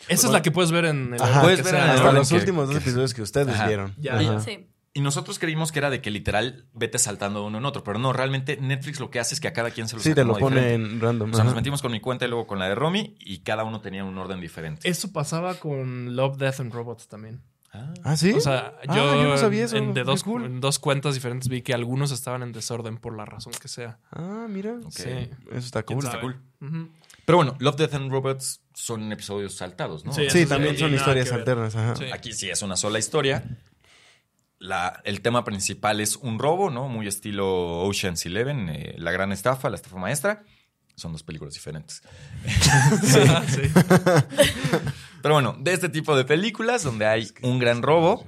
[0.08, 1.42] Esa es la que puedes ver en el Ajá.
[1.42, 1.90] Puedes ver en el.
[1.90, 3.66] Hasta los que- últimos dos episodios que ustedes Ajá.
[3.66, 3.94] vieron.
[3.98, 4.40] Ya, Ajá.
[4.40, 4.66] Sí.
[4.96, 7.98] Y nosotros creímos que era de que literal vete saltando de uno en otro, pero
[7.98, 10.24] no, realmente Netflix lo que hace es que a cada quien se lo Sí, te
[10.24, 10.94] lo pone diferente.
[10.94, 11.30] en random.
[11.32, 13.64] O sea, nos metimos con mi cuenta y luego con la de Romy y cada
[13.64, 14.88] uno tenía un orden diferente.
[14.88, 17.42] Eso pasaba con Love, Death and Robots también.
[17.72, 17.92] Ah.
[18.04, 18.32] ¿Ah, sí?
[18.32, 19.76] O sea, Ah, yo, yo no sabía eso.
[19.76, 20.44] En, de dos, cool.
[20.46, 23.98] en dos cuentas diferentes vi que algunos estaban en desorden por la razón que sea.
[24.12, 24.76] Ah, mira.
[24.88, 25.10] Sí.
[25.10, 26.08] Eso está ¿Quién cool.
[26.10, 26.20] sabe?
[26.22, 26.36] cool.
[26.62, 26.88] Ujú.
[27.26, 30.12] Pero bueno, Love, Death and Robots son episodios saltados, ¿no?
[30.12, 31.76] Sí, Sí, Eso también sí, son historias alternas.
[31.76, 31.96] Ajá.
[31.96, 32.04] Sí.
[32.14, 33.44] Aquí sí es una sola historia.
[34.58, 36.88] La, el tema principal es un robo, ¿no?
[36.88, 40.44] Muy estilo Ocean's Eleven, eh, La Gran Estafa, La Estafa Maestra.
[40.94, 42.02] Son dos películas diferentes.
[43.48, 43.62] Sí.
[45.22, 48.24] Pero bueno, de este tipo de películas donde hay un gran robo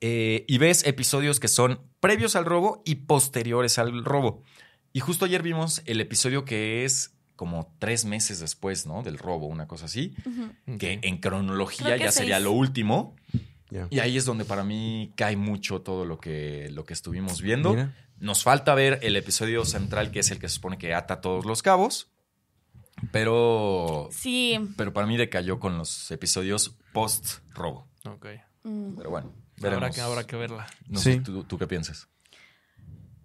[0.00, 4.42] eh, y ves episodios que son previos al robo y posteriores al robo.
[4.92, 9.02] Y justo ayer vimos el episodio que es como tres meses después, ¿no?
[9.02, 10.14] Del robo, una cosa así,
[10.78, 13.14] que en cronología ya sería lo último.
[13.90, 17.70] Y ahí es donde para mí cae mucho todo lo que, lo que estuvimos viendo.
[17.70, 17.94] Mira.
[18.18, 21.44] Nos falta ver el episodio central, que es el que se supone que ata todos
[21.44, 22.10] los cabos.
[23.12, 24.58] Pero, Sí.
[24.76, 27.88] pero para mí decayó con los episodios post-robo.
[28.08, 28.26] Ok.
[28.62, 29.94] mm, Pero bueno, Habrá veremos.
[29.94, 30.66] que, habrá que verla.
[30.88, 31.14] No Sí.
[31.14, 32.08] sé, ¿tú, tú qué piensas?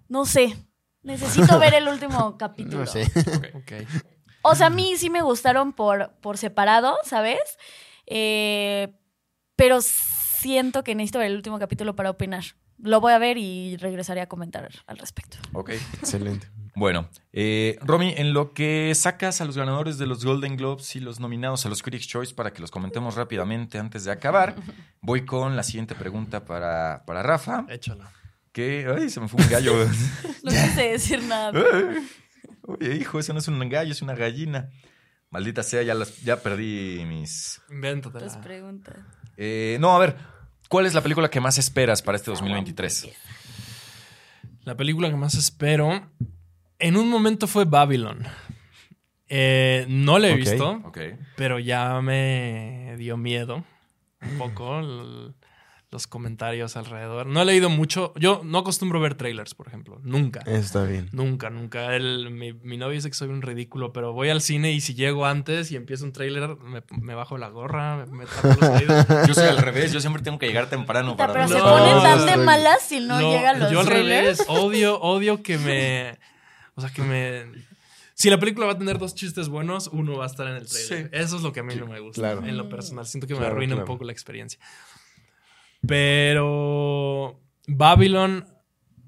[0.09, 0.57] No sé.
[1.03, 2.79] Necesito ver el último capítulo.
[2.79, 3.03] No sé.
[3.55, 3.87] Ok.
[4.43, 7.39] O sea, a mí sí me gustaron por, por separado, ¿sabes?
[8.07, 8.91] Eh,
[9.55, 9.79] pero
[10.41, 12.43] siento que necesito ver el último capítulo para opinar.
[12.79, 15.37] Lo voy a ver y regresaré a comentar al respecto.
[15.53, 15.69] Ok.
[15.99, 16.47] Excelente.
[16.73, 20.99] Bueno, eh, Romy, en lo que sacas a los ganadores de los Golden Globes y
[20.99, 24.55] los nominados a los Critics' Choice para que los comentemos rápidamente antes de acabar,
[25.01, 27.65] voy con la siguiente pregunta para, para Rafa.
[27.69, 28.11] Échala.
[28.51, 29.73] Que, ay, se me fue un gallo.
[30.43, 31.51] No quise decir nada.
[32.63, 34.69] Oye, hijo, eso no es un gallo, es una gallina.
[35.29, 37.61] Maldita sea, ya, las, ya perdí mis...
[37.69, 38.25] Invéntatela.
[38.25, 38.97] Tus preguntas.
[39.37, 40.17] Eh, no, a ver,
[40.69, 43.09] ¿cuál es la película que más esperas para este 2023?
[44.63, 46.09] La película que más espero.
[46.79, 48.25] En un momento fue Babylon.
[49.27, 50.91] Eh, no la he visto,
[51.37, 53.63] pero ya me dio miedo
[54.21, 54.81] un poco
[55.91, 57.27] los comentarios alrededor.
[57.27, 58.13] No he leído mucho.
[58.15, 59.99] Yo no acostumbro ver trailers, por ejemplo.
[60.03, 60.39] Nunca.
[60.45, 61.09] Está bien.
[61.11, 61.93] Nunca, nunca.
[61.97, 64.93] Él, mi, mi novio dice que soy un ridículo, pero voy al cine y si
[64.93, 68.69] llego antes y empieza un trailer, me, me bajo la gorra, me, me tapo los
[68.81, 69.05] oídos.
[69.27, 71.69] Yo soy al revés, yo siempre tengo que llegar temprano para Pero ver se No,
[71.69, 74.37] ponen tan de malas si no, llegan los Yo al trailers.
[74.39, 76.17] revés, odio, odio que me.
[76.75, 77.47] O sea, que me.
[78.13, 80.67] Si la película va a tener dos chistes buenos, uno va a estar en el
[80.69, 81.03] trailer.
[81.03, 81.09] Sí.
[81.11, 82.21] Eso es lo que a mí no me gusta.
[82.21, 82.45] claro.
[82.45, 83.05] En lo personal.
[83.05, 84.57] Siento que me Claro, arruina un poco la experiencia.
[85.87, 87.39] Pero.
[87.67, 88.47] Babylon.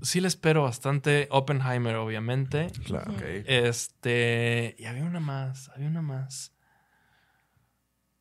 [0.02, 1.28] Sí le espero bastante.
[1.32, 2.68] Oppenheimer, obviamente.
[2.86, 3.12] Claro.
[3.14, 3.22] Ok.
[3.46, 4.76] Este.
[4.78, 5.70] Y había una más.
[5.76, 6.52] Había una más.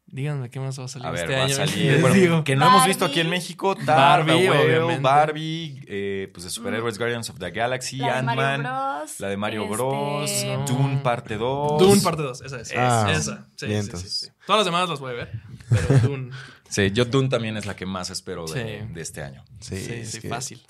[0.06, 1.54] Díganme qué más va a salir A ver, este va a año.
[1.54, 1.92] salir.
[1.92, 2.44] Les Bueno, digo.
[2.44, 3.74] que no hemos visto aquí en México.
[3.74, 5.00] Tar, Barbie, Whale, obviamente.
[5.02, 8.62] Barbie, eh, pues de superhéroes Guardians of the Galaxy, La de Mario Ant-Man,
[9.00, 9.20] Bros.
[9.20, 10.64] la de Mario este, Bros, No.
[10.66, 11.78] Dune parte 2.
[11.78, 12.42] Dune parte 2.
[12.42, 12.72] Esa es.
[12.76, 13.48] Ah, esa.
[13.56, 14.28] Sí, bien, sí, sí, sí.
[14.46, 15.32] Todas las demás las voy a ver.
[15.70, 16.30] Pero Dune.
[16.72, 18.92] Sí, yo Dune también es la que más espero de, Sí.
[18.94, 19.44] de este año.
[19.60, 20.66] Sí, Sí, es sí, que- fácil.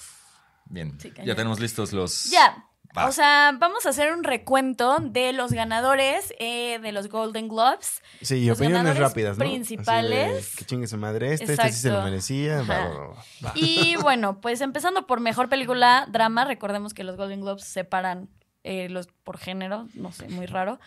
[0.66, 2.24] Bien, Sí, ya tenemos listos los...
[2.24, 2.64] Ya.
[2.96, 3.06] Va.
[3.06, 8.02] O sea, vamos a hacer un recuento de los ganadores eh, de los Golden Globes.
[8.20, 9.44] Sí, Los opiniones rápidas, ¿no?
[9.44, 10.54] Principales.
[10.56, 12.62] que chingue su madre este, este sí se lo merecía.
[12.62, 13.14] Va.
[13.54, 18.28] Y bueno, pues empezando por mejor película drama, recordemos que los Golden Globes separan
[18.64, 20.78] eh, los por género, no sé, muy raro.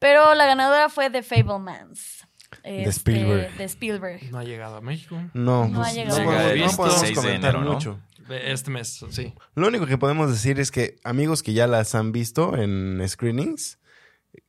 [0.00, 2.26] Pero la ganadora fue The Fablemans.
[2.62, 3.56] De Este, Spielberg.
[3.56, 4.30] De Spielberg.
[4.30, 5.16] No ha llegado a México.
[5.34, 6.18] No, No ha llegado.
[6.18, 7.72] no, Llega podemos- no podemos 26 de comentar enero, ¿no?
[7.74, 8.00] mucho.
[8.28, 9.34] De Este mes, sí.
[9.56, 13.78] Lo único que podemos decir es que amigos que ya las han visto en screenings,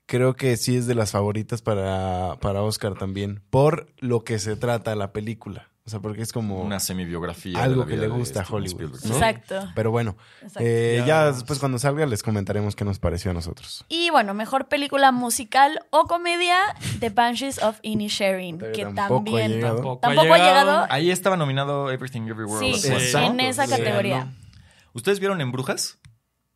[0.06, 4.56] creo que sí es de las favoritas para, para Oscar también, por lo que se
[4.56, 5.70] trata la película.
[5.86, 6.62] O sea, porque es como...
[6.62, 7.62] Una semibiografía.
[7.62, 8.96] Algo que le gusta a Hollywood.
[9.06, 9.68] Exacto.
[9.76, 10.62] Pero bueno, exacto.
[10.62, 13.84] eh, Ya después cuando salga les comentaremos qué nos pareció a nosotros.
[13.90, 16.58] Y bueno, mejor película musical o comedia,
[17.02, 19.76] The Banshees of Inisherin, que tampoco ha también llegado.
[19.76, 20.86] Tampoco, tampoco ha llegado.
[20.90, 22.88] Ahí estaba nominado Everything Everywhere Sí.
[22.88, 23.32] Exacto.
[23.34, 23.72] en esa Sí.
[23.72, 24.32] categoría.
[24.94, 26.00] ¿Ustedes vieron En Brujas?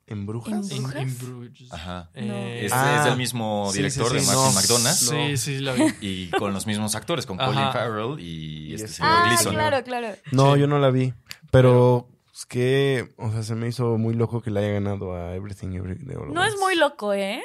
[0.10, 0.72] ¿En Brujas?
[0.72, 1.02] ¿En In, ¿Brujas?
[1.04, 1.74] in Bruges.
[1.74, 2.10] Ajá.
[2.14, 3.00] Eh, Es, Ah.
[3.00, 4.52] es del mismo director sí, sí, de Martin no.
[4.54, 4.94] McDonagh.
[4.96, 5.84] Sí, sí, la vi.
[6.02, 7.48] Y con los mismos actores, con Ajá.
[7.52, 9.54] Colin Farrell y este este señor Ah, Gleason.
[9.54, 10.08] claro, claro.
[10.32, 10.60] No, Sí.
[10.62, 11.14] yo no la vi.
[11.52, 15.36] Pero es que, o sea, se me hizo muy loco que le haya ganado a
[15.36, 15.78] Everything.
[15.80, 15.98] All at
[16.34, 17.42] No es muy loco, ¿eh?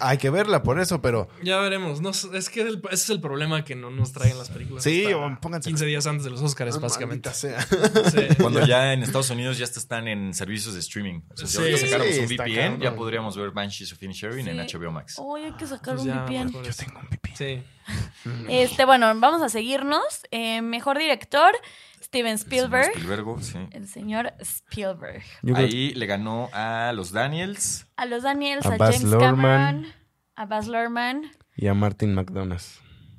[0.00, 2.00] Hay que verla por eso, pero Ya veremos.
[2.00, 4.82] No, es que el- ese es el problema que no nos traen las películas.
[4.84, 7.28] Sí, o pónganse- 15 días antes de los Oscars, Ah, básicamente.
[7.30, 7.62] maldita sea.
[8.10, 8.34] Sí.
[8.40, 11.20] Cuando ya en Estados Unidos ya están en servicios de streaming.
[11.32, 11.58] O sea, si Sí.
[11.60, 14.76] ahorita sacáramos un VPN, ya podríamos ver Banshees of Inisherin en Sí.
[14.76, 15.14] HBO Max.
[15.18, 16.52] Hoy hay que sacar Pues un ya, VPN.
[16.52, 17.30] Yo tengo un pipí.
[17.36, 17.62] Sí.
[18.48, 20.04] Este, bueno, vamos a seguirnos.
[20.30, 21.52] Eh, mejor director,
[22.10, 22.90] Steven Spielberg.
[22.96, 23.58] Spielberg, sí.
[23.70, 25.22] El señor Spielberg.
[25.42, 27.86] Yo creo- Ahí le ganó a los Daniels.
[27.96, 29.04] A los Daniels, A James.
[29.18, 29.86] Cameron,
[30.34, 31.30] a Baz Luhrmann.
[31.56, 32.60] y a Martin McDonagh.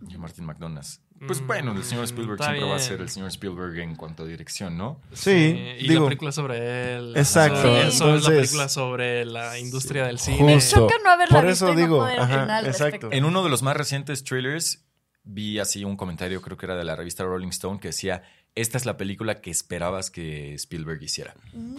[0.10, 0.86] Y a Martin McDonagh.
[1.28, 3.96] Pues Mm, bueno, el señor Spielberg está siempre va a ser el señor Spielberg en
[3.96, 5.00] cuanto a dirección, ¿no?
[5.14, 7.14] Sí, Y digo- la película sobre él.
[7.16, 7.68] Exacto, Sí.
[7.70, 10.44] Eso es la entonces- película sobre la industria del cine.
[10.44, 13.10] Me choca no haberla Por visto eso y no digo, poder ajá, exacto.
[13.12, 14.84] En uno de los más recientes trailers
[15.24, 18.24] vi así un comentario, creo que era de la revista Rolling Stone, que decía,
[18.56, 21.34] esta es la película que esperabas que Spielberg hiciera.
[21.54, 21.78] Mm.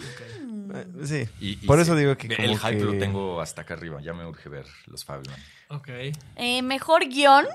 [1.03, 1.27] Sí.
[1.39, 3.75] Y, y Por sí, eso digo que El como hype que- lo tengo hasta acá
[3.75, 5.39] arriba, ya me urge ver los Fableman.
[5.69, 5.89] Ok.
[6.35, 7.45] Eh, mejor guion,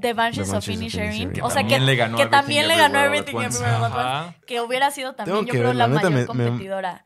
[0.00, 1.42] The Banshees, The of Banshees of Inisherin.
[1.42, 3.46] O sea, que, También le ganó que Everything también le ganó Everything Once.
[3.58, 4.36] Everywhere All at Once, Ajá.
[4.46, 7.04] Que hubiera sido también, Tengo yo creo, ver, la la mayor me- me- competidora.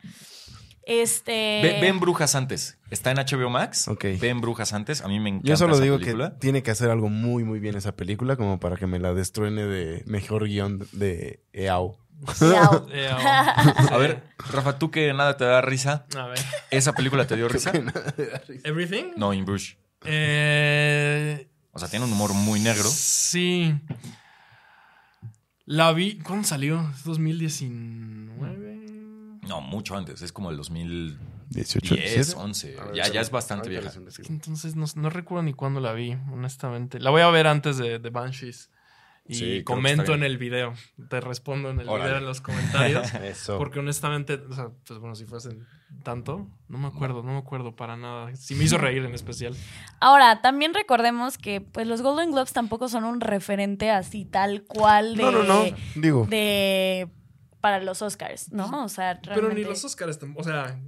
[0.85, 1.31] Este.
[1.63, 2.77] Ve, ven Brujas antes.
[2.91, 3.87] Está en HBO Max.
[3.87, 4.05] Ok.
[4.19, 5.01] Ven Brujas antes.
[5.01, 6.31] A mí me encanta Yo solo esa digo película.
[6.33, 9.13] que tiene que hacer algo muy, muy bien esa película como para que me la
[9.13, 11.97] destruene de mejor guion de EAO.
[12.41, 13.17] Eh, oh.
[13.93, 16.39] A ver, Rafa, tú que nada te da risa, A ver.
[16.71, 17.71] ¿esa película te dio risa?
[18.63, 19.11] ¿Everything?
[19.17, 19.77] No, In Bruges.
[20.05, 22.87] Eh, O sea, tiene un humor muy negro.
[22.89, 23.73] Sí.
[25.65, 26.19] La vi.
[26.19, 26.89] ¿Cuándo salió?
[26.95, 28.64] ¿Es 2019?
[29.47, 30.21] No, mucho antes.
[30.21, 31.17] Es como el 2010,
[31.49, 32.39] 18, 17.
[32.39, 32.79] 11.
[32.79, 33.91] A ver, Ya, ya es bastante vieja.
[34.29, 36.99] Entonces no, no recuerdo ni cuándo la vi, honestamente.
[36.99, 38.69] La voy a ver antes de, de Banshees.
[39.27, 40.73] Y Sí, comento en el video.
[41.09, 42.03] Te respondo en el Órale.
[42.09, 43.11] video en los comentarios.
[43.23, 43.57] Eso.
[43.57, 45.65] Porque honestamente, o sea, pues bueno, si fuesen
[46.03, 48.35] tanto, no me acuerdo, no me acuerdo para nada.
[48.35, 49.55] Sí me hizo reír en especial.
[49.99, 55.15] Ahora, también recordemos que pues los Golden Globes tampoco son un referente así tal cual
[55.15, 55.63] de, No, no, no.
[55.95, 56.27] Digo.
[56.29, 57.09] de
[57.65, 58.83] para los Oscars, ¿no?
[58.85, 60.79] O sea, Pero ni realmente- los Oscars, o sea,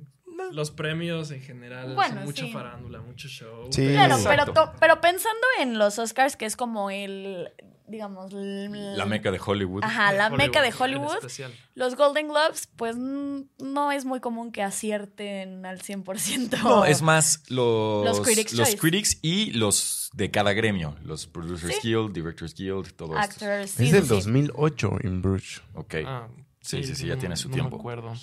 [0.51, 2.51] los premios en general, Bueno, son mucha sí.
[2.53, 3.65] farándula, mucho show.
[3.71, 3.87] Sí.
[3.93, 7.49] Claro, pero, pero pensando en los Oscars, que es como el,
[7.87, 9.83] digamos, el- La meca de Hollywood.
[9.83, 11.15] Ajá, la meca de en Hollywood.
[11.15, 11.51] especial.
[11.73, 16.57] Los Golden Globes, pues no es muy común que acierten al 100%.
[16.63, 20.95] No, es más los, Los Critics' los critics y los de cada gremio.
[21.03, 21.89] Los Producers Sí.
[21.89, 23.45] Guild, Directors Guild, todo esto.
[23.45, 23.71] Actors.
[23.71, 24.09] sí, Es del sí.
[24.09, 25.61] 2008 in Bruges.
[25.73, 25.95] Ok.
[26.05, 26.27] Ah,
[26.67, 27.75] Sí, sí, sí, ya no- tiene su no tiempo.
[27.77, 28.13] me acuerdo.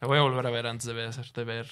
[0.00, 1.66] La voy a volver a ver antes de ver, de ver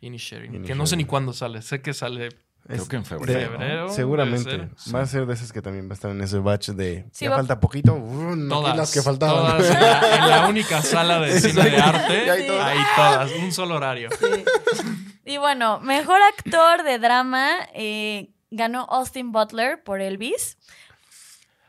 [0.00, 0.62] Inisherin.
[0.64, 1.62] Que no sé ni cuándo sale.
[1.62, 2.28] Sé que sale.
[2.66, 3.90] Creo Es que en de- febrero.
[3.90, 4.70] Seguramente.
[4.94, 7.04] Va a ser de esas que también va a estar en ese batch de.
[7.12, 7.92] Sí, ya va- falta poquito.
[7.94, 8.76] Uh, no, Todas.
[8.76, 9.58] las que faltaban.
[9.58, 12.24] Todas en la, en la única sala de cine de arte.
[12.26, 12.66] Y ahí todas.
[12.66, 13.32] Ahí todas.
[13.32, 14.08] Un solo horario.
[15.26, 20.58] Y bueno, mejor actor de drama eh, ganó Austin Butler por Elvis.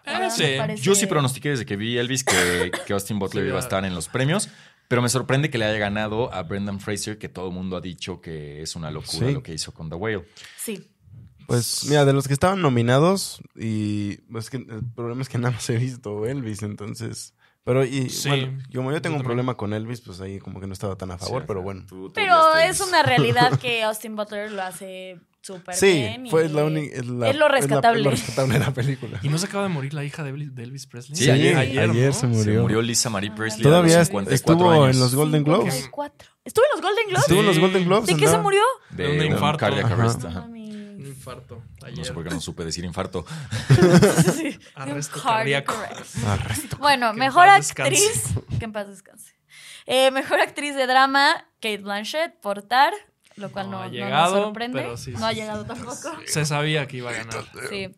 [0.06, 0.44] Ah, sí.
[0.58, 3.62] parece- Yo sí pronostiqué desde que vi Elvis que, que Austin Butler Sí, iba a
[3.62, 4.50] estar en los premios.
[4.88, 7.82] Pero me sorprende que le haya ganado a Brendan Fraser, que todo el mundo ha
[7.82, 9.34] dicho que es una locura Sí.
[9.34, 10.26] lo que hizo con The Whale.
[10.58, 10.92] Sí.
[11.48, 15.52] Pues mira, de los que estaban nominados, y pues que el problema es que nada
[15.56, 17.34] más he visto Elvis, entonces.
[17.64, 19.24] Pero y Sí, bueno, como yo tengo yo un también.
[19.24, 21.84] problema con Elvis, pues ahí como que no estaba tan a favor, Sí, pero bueno.
[21.88, 26.26] tú- tú Pero es una realidad que Austin Butler lo hace súper Sí, bien.
[26.26, 26.96] y fue la única.
[26.96, 28.00] Es, la- es lo es la- rescatable.
[28.00, 29.20] Es lo rescatable de la película.
[29.22, 31.16] ¿Y no se acaba de morir la hija de Elvis, Presley?
[31.18, 32.14] Sí, ayer- ayer, ¿no?
[32.14, 32.44] se murió.
[32.56, 33.62] Se murió Lisa Marie Presley.
[33.64, 34.96] Todavía a los 54 estuvo años.
[34.96, 35.74] en los Golden Globes.
[35.74, 36.30] 54.
[36.44, 37.22] ¿Estuvo en los Golden Globes?
[37.24, 37.62] Estuvo en los Sí.
[37.62, 38.06] Golden Globes.
[38.08, 38.62] ¿De qué se murió?
[38.92, 39.66] De un un infarto.
[39.66, 40.42] arrest, ajá.
[40.42, 41.62] Un infarto.
[41.84, 41.98] Ayer.
[42.00, 43.26] No sé por qué no supe decir infarto.
[44.36, 44.60] Sí.
[44.76, 45.74] Arresto cardíaco.
[45.74, 46.18] arrest.
[46.26, 46.78] Arresto.
[46.80, 48.24] Bueno, Que mejor actriz.
[48.60, 49.34] Que en paz descanse.
[49.88, 52.94] Eh, mejor actriz de drama, Kate Blanchett por Tar,
[53.38, 54.82] lo cual No no, ha no llegado, nos sorprende.
[54.82, 56.12] pero sí, no ha llegado sí, tampoco.
[56.26, 57.44] Se sabía que iba a ganar.
[57.70, 57.96] Sí.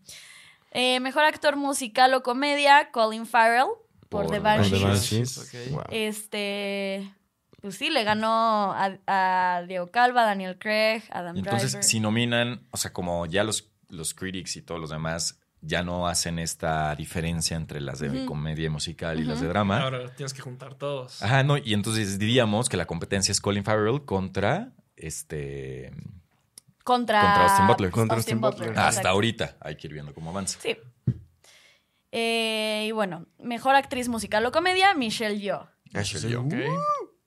[0.72, 3.68] Eh, mejor actor musical o comedia, Colin Farrell
[4.10, 4.80] por, Por The Banshees.
[4.80, 5.72] The Banshees.
[5.72, 5.84] Wow.
[5.90, 7.14] Este.
[7.62, 11.84] Pues sí, le ganó a, a Diego Calva, Daniel Craig, Adam entonces, Driver.
[11.84, 16.08] si nominan, o sea, como ya los, los critics y todos los demás ya no
[16.08, 19.82] hacen esta diferencia entre las de comedia musical y las de drama.
[19.82, 21.22] Ahora tienes que juntar todos.
[21.24, 25.91] Ajá, no, y entonces diríamos que la competencia es Colin Farrell contra este.
[26.84, 27.91] Contra, Contra Austin Butler.
[27.91, 28.70] Contra Austin Butler.
[28.72, 29.10] Hasta exacto.
[29.10, 29.58] ahorita.
[29.62, 30.60] Hay que ir viendo cómo avanza.
[30.62, 30.78] Sí.
[32.12, 35.68] Eh, y bueno, mejor actriz musical o comedia, Michelle Yeoh.
[35.93, 36.45] Ashley Yeoh.
[36.45, 36.54] Ok.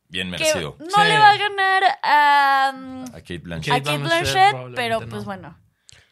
[0.09, 0.77] Bien Que merecido.
[0.81, 1.09] no Sí.
[1.09, 3.75] le va a ganar a, mm, A Kate a Blanchett.
[3.75, 5.09] Kate Kate Blanchett, Blanchett, probablemente pero no.
[5.09, 5.59] pues bueno.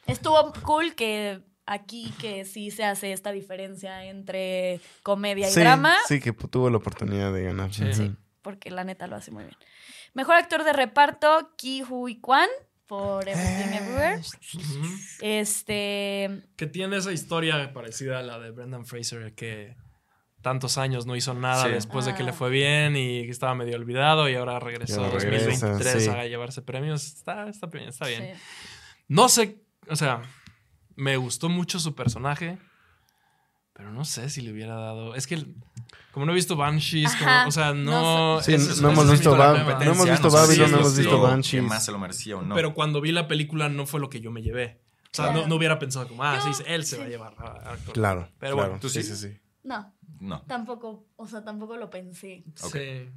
[0.07, 5.95] Estuvo cool que aquí que sí se hace esta diferencia entre comedia y Sí, drama.
[6.07, 7.73] sí, que tuvo la oportunidad de ganar.
[7.75, 7.93] Sí.
[7.93, 9.57] Sí, porque la neta lo hace muy bien.
[10.19, 12.49] Mejor actor de reparto, Ki Hui Kwan
[12.89, 14.17] por Everything Everywhere.
[14.19, 14.97] Ujú.
[15.21, 16.43] Este.
[16.57, 19.77] Que tiene esa historia parecida a la de Brendan Fraser, que
[20.43, 21.71] tantos años no hizo nada Sí.
[21.71, 22.27] después de que Ah.
[22.27, 26.11] le fue bien y que estaba medio olvidado y ahora regresó en regresa, 2023 sí.
[26.11, 27.07] a llevarse premios.
[27.07, 28.35] Está, está bien, está bien.
[28.35, 28.41] sí.
[29.07, 30.23] No sé, o sea,
[30.97, 32.59] me gustó mucho su personaje,
[33.79, 35.15] pero no sé si le hubiera dado.
[35.15, 35.47] Es que,
[36.11, 38.41] como no he visto Banshees, como- o sea, no.
[38.43, 39.37] Sí, es- no hemos visto.
[39.37, 41.63] Bab- no hemos visto No sé Babylon, si no hemos visto Banshees.
[41.63, 42.57] que más se lo merecía o no.
[42.57, 44.81] Pero cuando vi la película no fue lo que yo me llevé.
[45.05, 45.43] O sea, Claro.
[45.43, 47.01] no, no hubiera pensado como, ah, Yo- sí, él se sí.
[47.01, 47.95] va a llevar a actor.
[47.95, 48.29] Claro.
[48.41, 48.69] Pero claro.
[48.71, 49.15] bueno, ¿tú sí, sí?
[49.17, 49.39] sí.
[49.63, 50.43] No, no.
[50.43, 52.43] tampoco, o sea, tampoco lo pensé.
[52.65, 52.73] Ok.
[52.75, 53.09] Sí.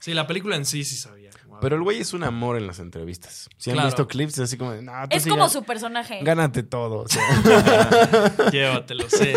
[0.00, 1.30] Sí, la película en sí sí sabía.
[1.60, 3.48] Pero el güey es un amor en las entrevistas.
[3.56, 6.20] Si han visto clips, es así como, de, no, tú Es sí como su personaje.
[6.22, 7.02] Gánate todo.
[7.02, 8.50] o sea.
[8.52, 9.32] Llévatelo, sí.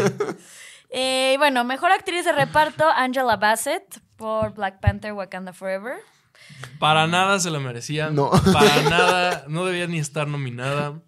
[0.90, 5.96] Eh, y bueno, mejor actriz de reparto, Angela Bassett por Black Panther Wakanda Forever.
[6.80, 8.10] Para nada se lo merecía.
[8.10, 8.30] No.
[8.54, 9.46] Para nada.
[9.48, 11.02] No debía ni estar nominada.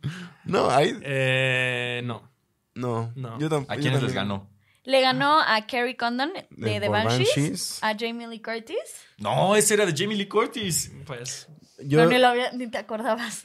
[0.45, 0.97] no, ahí.
[1.01, 2.31] Eh, no.
[2.75, 3.11] No.
[3.15, 3.39] No.
[3.39, 4.49] Yo ¿A quiénes les ganó?
[4.85, 7.79] Le ganó a Carrie Condon de, De- The Banshees, Banshees.
[7.83, 8.77] a Jamie Lee Curtis.
[9.17, 10.91] No, ese era de Jamie Lee Curtis.
[11.05, 11.47] Pues.
[11.85, 13.43] Yo, No, ni, lo había- ni te acordabas.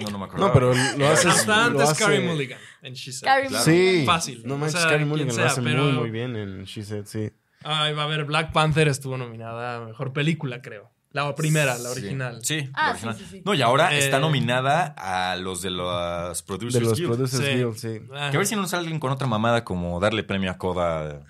[0.00, 0.46] No, no me acuerdo.
[0.46, 1.48] no, pero lo haces.
[1.48, 3.22] Antes hace- Carrie Mulligan en She Said.
[3.48, 3.64] Claro.
[3.64, 4.04] Sí.
[4.06, 4.42] Fácil.
[4.44, 6.82] No O manches, sea, Carrie Mulligan sea, lo hace pero- muy, muy bien en She
[6.84, 7.30] Said, sí.
[7.62, 10.90] Ay, va a ver, Black Panther estuvo nominada a mejor película, creo.
[11.12, 11.98] La primera, la Sí.
[12.00, 12.38] original.
[12.44, 13.16] Sí, la Ah, original.
[13.16, 13.42] sí, sí, sí.
[13.44, 17.08] No, y ahora Eh, está nominada a los de los Producers De los Guild.
[17.08, 17.50] Producers Sí.
[17.52, 18.00] Guild, sí.
[18.14, 21.22] Ah, Que a ver si no salen con otra mamada como darle premio a Coda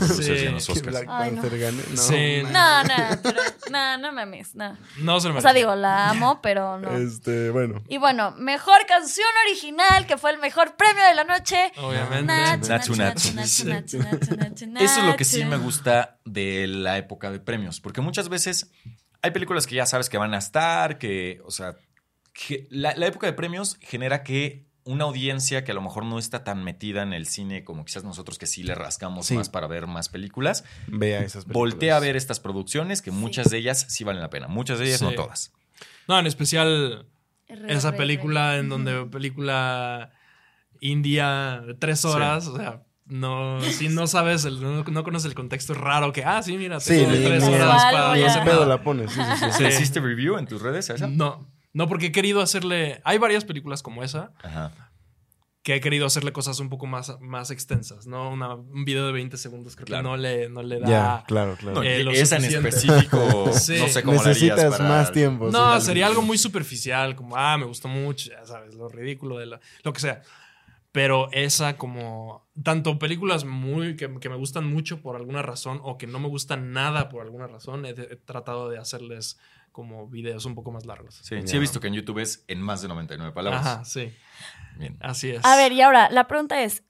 [0.00, 0.30] Sí.
[0.46, 0.82] en los Que Oscars.
[0.92, 1.40] Black Ay, no.
[1.42, 1.82] Panther gane.
[1.90, 2.42] No, Sí.
[2.52, 4.76] No, no, pero, no, no mames, no.
[4.98, 6.96] No se lo O sea, digo, la amo, pero no.
[6.96, 7.82] Este, bueno.
[7.88, 11.72] Y bueno, mejor canción original, que fue el mejor premio de la noche.
[11.78, 12.32] Obviamente.
[14.80, 18.70] Eso es lo que sí me gusta de la época de premios, porque muchas veces
[19.22, 21.76] hay películas que ya sabes que van a estar, que, o sea,
[22.32, 26.18] que la, la época de premios genera que una audiencia que a lo mejor no
[26.18, 29.34] está tan metida en el cine como quizás nosotros que sí le rascamos Sí.
[29.34, 31.54] más para ver más películas, Vea esas películas.
[31.74, 34.86] voltea a ver estas producciones que muchas de ellas sí valen la pena, muchas de
[34.86, 35.04] ellas Sí.
[35.04, 35.52] no todas.
[36.08, 37.06] No, en especial
[37.68, 40.10] esa película en donde película
[40.80, 45.72] india tres horas, o sea, no, si no sabes, el- no, no conoces el contexto
[45.72, 48.64] es raro que, ah, sí, mira, Sí, tengo ni- tres horas para no hacer pedo
[48.66, 49.10] la pones.
[49.12, 49.50] Sí, sí, sí.
[49.58, 49.64] Sí.
[49.64, 51.06] ¿Hiciste review en tus redes a esa?
[51.08, 54.72] No, no, porque he querido hacerle, hay varias películas como esa Ajá.
[55.62, 58.30] que he querido hacerle cosas un poco más, más extensas, ¿no?
[58.30, 60.02] Una- un video de 20 segundos creo Claro.
[60.02, 60.88] que no le, no le da...
[60.88, 61.76] Ya, claro, claro.
[61.76, 63.76] No, Eh, lo esa en específico, Sí.
[63.78, 65.50] no sé cómo la harías Necesitas para- más tiempo.
[65.50, 65.86] No, sí.
[65.86, 69.60] sería algo muy superficial, como, ah, me gustó mucho, ya sabes, lo ridículo de la,
[69.84, 70.22] lo que sea.
[70.92, 75.96] Pero esa como, tanto películas muy, que, que me gustan mucho por alguna razón o
[75.96, 79.38] que no me gustan nada por alguna razón, he, he tratado de hacerles
[79.72, 81.14] como videos un poco más largos.
[81.22, 83.66] Sí, sí he visto que en YouTube es en más de 99 palabras.
[83.66, 84.12] Ajá, sí,
[84.76, 84.98] Bien.
[85.00, 85.44] así es.
[85.44, 86.82] A ver, y ahora, la pregunta es: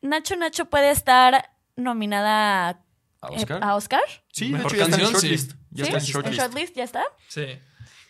[0.00, 2.82] ¿Nacho Nacho puede estar nominada
[3.20, 3.62] ¿A Oscar?
[3.62, 4.00] a Oscar?
[4.32, 5.26] Sí, de Mejor hecho ya está en canción, sí.
[5.28, 5.52] shortlist.
[5.70, 5.90] Ya ¿Sí?
[5.90, 6.40] está en shortlist.
[6.40, 7.04] shortlist ya está?
[7.28, 7.44] Sí.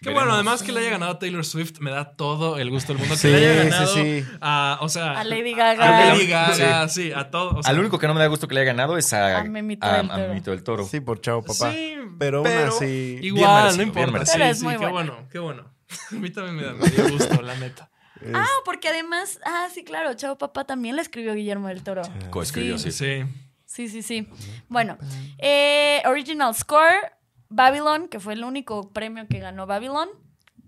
[0.02, 0.24] Qué Veremos.
[0.24, 3.00] bueno, además que le haya ganado a Taylor Swift, me da todo el gusto del
[3.00, 3.14] mundo.
[3.14, 4.24] Que Sí, le haya sí, ganado sí.
[4.40, 6.14] a, o sea, A Lady a Gaga.
[6.14, 7.58] Lady Gaga, sí, a todo.
[7.58, 9.40] o sea, Al único que no me da gusto que le haya ganado es a,
[9.40, 10.16] A Memito a- del a.
[10.16, 10.84] Memito del Toro.
[10.86, 11.70] Sí, por chao, papá.
[11.72, 13.18] Sí, pero aún pero- así.
[13.20, 14.10] Igual, merecido, no importa.
[14.12, 14.32] merecido.
[14.32, 15.64] Sí, Pero es sí, muy qué bueno, qué bueno.
[16.10, 17.90] A mí también me da, me dio gusto, la neta.
[18.22, 22.00] es- Ah, porque además, ah, sí, claro, Chavo Papá también le escribió Guillermo del Toro.
[22.30, 22.90] Coescribió, sí.
[22.90, 23.24] Sí.
[23.66, 24.26] Sí, sí, sí.
[24.68, 24.96] Bueno,
[25.38, 27.12] eh, Original Score,
[27.50, 30.08] Babylon, que fue el único premio que ganó Babylon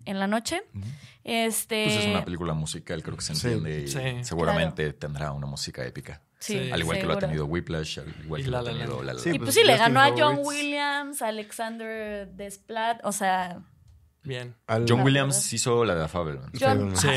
[0.05, 0.63] en la noche.
[1.25, 1.85] Este.
[1.85, 3.47] Pues es una película musical, creo que se Sí.
[3.47, 4.25] entiende y Sí.
[4.25, 6.21] seguramente tendrá una música épica.
[6.41, 6.71] Sí, Sí.
[6.73, 9.03] Al igual que lo ha tenido Whiplash, al igual Y que lo ha La tenido.
[9.05, 10.47] La La Sí, Y pues, pues, sí, le ganó a John Roberts.
[10.49, 13.63] Williams, Alexander Desplat, o sea.
[14.25, 14.55] Bien.
[14.67, 16.51] al- John Williams hizo la de la Fableman.
[16.61, 17.09] John- Sí.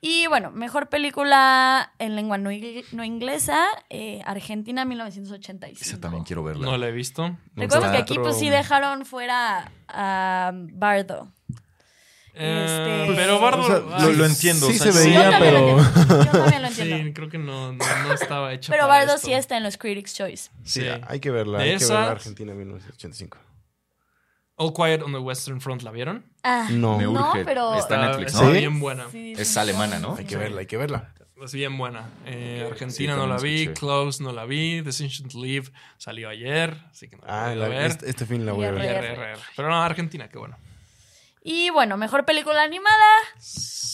[0.00, 2.50] Y bueno, mejor película en lengua no,
[2.92, 5.80] no inglesa, eh, Argentina 1985.
[5.82, 6.64] Esa también quiero verla.
[6.64, 7.36] No la he visto.
[7.56, 11.32] Recuerdo que aquí pues sí dejaron fuera a Bardo.
[12.34, 13.62] Eh, Este- Pero Bardo.
[13.62, 14.98] O sea, ay, lo- lo entiendo, Sí o sea, se.
[15.12, 15.76] Yo veía, también, pero.
[15.76, 16.96] lo entiendo, yo también lo entiendo.
[16.98, 18.70] Sí, creo que no, no, no estaba hecha.
[18.72, 19.26] Pero para Bardo esto.
[19.26, 20.50] sí está en los Critics' Choice.
[20.62, 20.86] Sí, Sí.
[21.08, 21.58] hay que verla.
[21.58, 23.38] De Hay que verla Argentina 1985.
[24.58, 26.24] All Quiet on the Western Front, ¿la vieron?
[26.42, 26.98] Ah, No.
[26.98, 27.44] Me no, urge.
[27.44, 27.74] pero.
[27.76, 28.52] Está en Netflix, está ¿no?
[28.52, 28.58] ¿Sí?
[28.58, 29.06] bien buena.
[29.10, 29.98] Sí, Es alemana.
[29.98, 30.16] ¿no?
[30.18, 31.14] Hay que verla, hay que verla.
[31.42, 32.08] Es bien buena.
[32.26, 32.66] Eh.
[32.68, 33.78] Argentina Sí, no la vi, escuché.
[33.80, 37.62] Close no la vi, Decision to Leave salió ayer, así que no la Ah, podido
[37.62, 37.86] la- ver.
[37.86, 39.38] este, este fin la voy a ver.
[39.56, 40.56] Pero no, Argentina, qué bueno.
[41.50, 43.06] Y bueno, mejor película animada.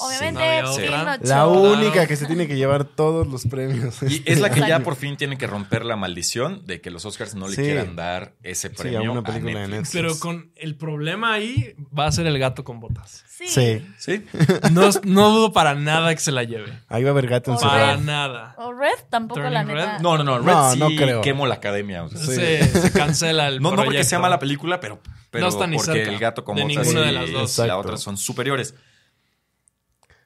[0.01, 0.75] Obviamente, no.
[0.75, 1.19] Pinocho.
[1.23, 4.03] La única que se tiene que llevar todos los premios.
[4.03, 7.05] Y es la que ya por fin tiene que romper la maldición de que los
[7.05, 7.63] Oscars no le Sí.
[7.63, 9.93] quieran dar ese Sí, premio a una a película de Netflix.
[9.93, 13.23] Pero con el problema ahí va a ser el gato con botas.
[13.29, 13.47] Sí.
[13.47, 13.87] Sí.
[13.99, 14.27] Sí.
[14.73, 16.73] No, no dudo para nada que se la lleve.
[16.89, 18.57] Ahí va a haber gato Por Para nada.
[18.59, 19.93] O Red tampoco, la neta.
[19.95, 20.03] Red.
[20.03, 20.39] No, no, no.
[20.39, 21.21] Red No, sí no creo.
[21.21, 22.03] quemo la academia.
[22.03, 22.19] o sea.
[22.19, 22.35] Sí.
[22.35, 24.09] Se, se cancela el No, no porque proyecto.
[24.09, 25.01] sea mala película, pero,
[25.35, 27.25] pero No está ni porque cerca el gato con de botas ninguna y de las
[27.33, 27.59] dos.
[27.59, 27.79] la Exacto.
[27.79, 28.75] otra son superiores.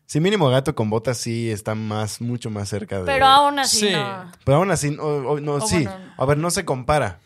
[0.07, 3.05] Sí, mínimo gato con botas sí está más, mucho más cerca de.
[3.05, 3.91] Pero aún así Sí.
[3.93, 4.31] no.
[4.45, 5.85] Pero aún así, o- o- no, O sí.
[5.85, 5.97] bueno.
[6.17, 7.21] A ver, no se compara.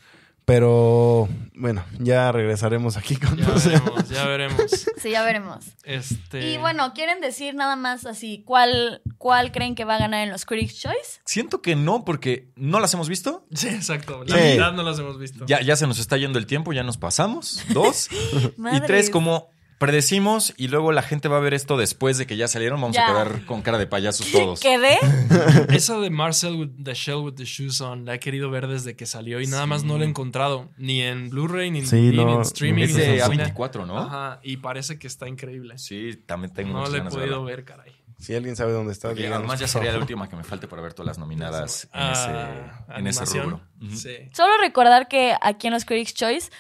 [0.45, 4.87] Pero bueno, ya regresaremos aquí con Ya veremos, ya veremos.
[5.03, 5.65] Sí, ya veremos.
[5.85, 6.51] Este...
[6.53, 10.31] Y bueno, ¿quieren decir nada más así cuál, cuál creen que va a ganar en
[10.31, 11.21] los Critics' Choice?
[11.25, 13.47] Siento que no, porque no las hemos visto.
[13.53, 14.25] Sí, exacto.
[14.27, 14.53] La Sí.
[14.53, 15.45] mitad no las hemos visto.
[15.47, 17.65] Ya, ya se nos está yendo el tiempo, ya nos pasamos.
[17.71, 18.09] Dos.
[18.73, 19.49] y tres, como
[19.83, 22.95] predecimos y luego la gente va a ver esto después de que ya salieron, vamos
[22.97, 23.05] Ya.
[23.05, 24.61] a quedar con cara de payasos todos.
[24.61, 24.97] ¿Quedé?
[25.71, 28.95] Esa de Marcel with the Shell with the Shoes on la he querido ver desde
[28.95, 30.71] que salió y nada más no la he encontrado.
[30.77, 32.85] Ni en Blu-ray, ni, Sí, ni no, en streaming.
[32.85, 33.45] Es ni de en cine.
[33.55, 33.99] A24, ¿no?
[33.99, 35.77] Ajá, y parece que está increíble.
[35.79, 37.93] Sí, también tengo No la he podido ver, caray.
[38.19, 40.81] Si alguien sabe dónde está, díganos, además ya sería la última que me falte para
[40.81, 43.61] ver todas las nominadas en, Ah, ese, en ese rubro.
[43.97, 44.17] Sí.
[44.33, 46.51] Solo recordar que aquí en los Critics' Choice,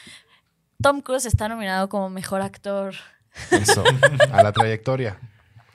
[0.82, 2.96] Tom Cruise está nominado como mejor actor.
[3.50, 3.82] Eso,
[4.32, 5.18] a la trayectoria.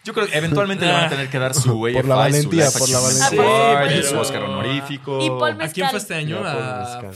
[0.04, 2.80] Yo creo que eventualmente le van a tener que dar su Por la valentía, su
[2.80, 3.42] por la valentía.
[3.44, 5.22] Ah, pues sí, su pero- Oscar honorífico.
[5.22, 6.42] Y Paul ¿A quién fue este año?
[6.46, 7.12] ¿A.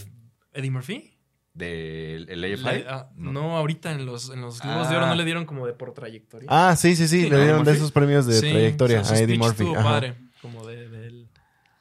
[0.53, 1.17] Eddie Murphy?
[1.53, 2.63] ¿Del el AFI?
[2.79, 3.57] Le- ah, no.
[3.57, 6.47] ahorita en los, en los Globos de Oro no le dieron como de por trayectoria.
[6.51, 7.43] Ah, sí, sí, sí, Sí, le ¿no?
[7.43, 9.63] dieron de esos premios de Sí, trayectoria o sea, a su Eddie Murphy.
[9.63, 9.89] estuvo Ajá.
[9.89, 11.25] padre, como de, de-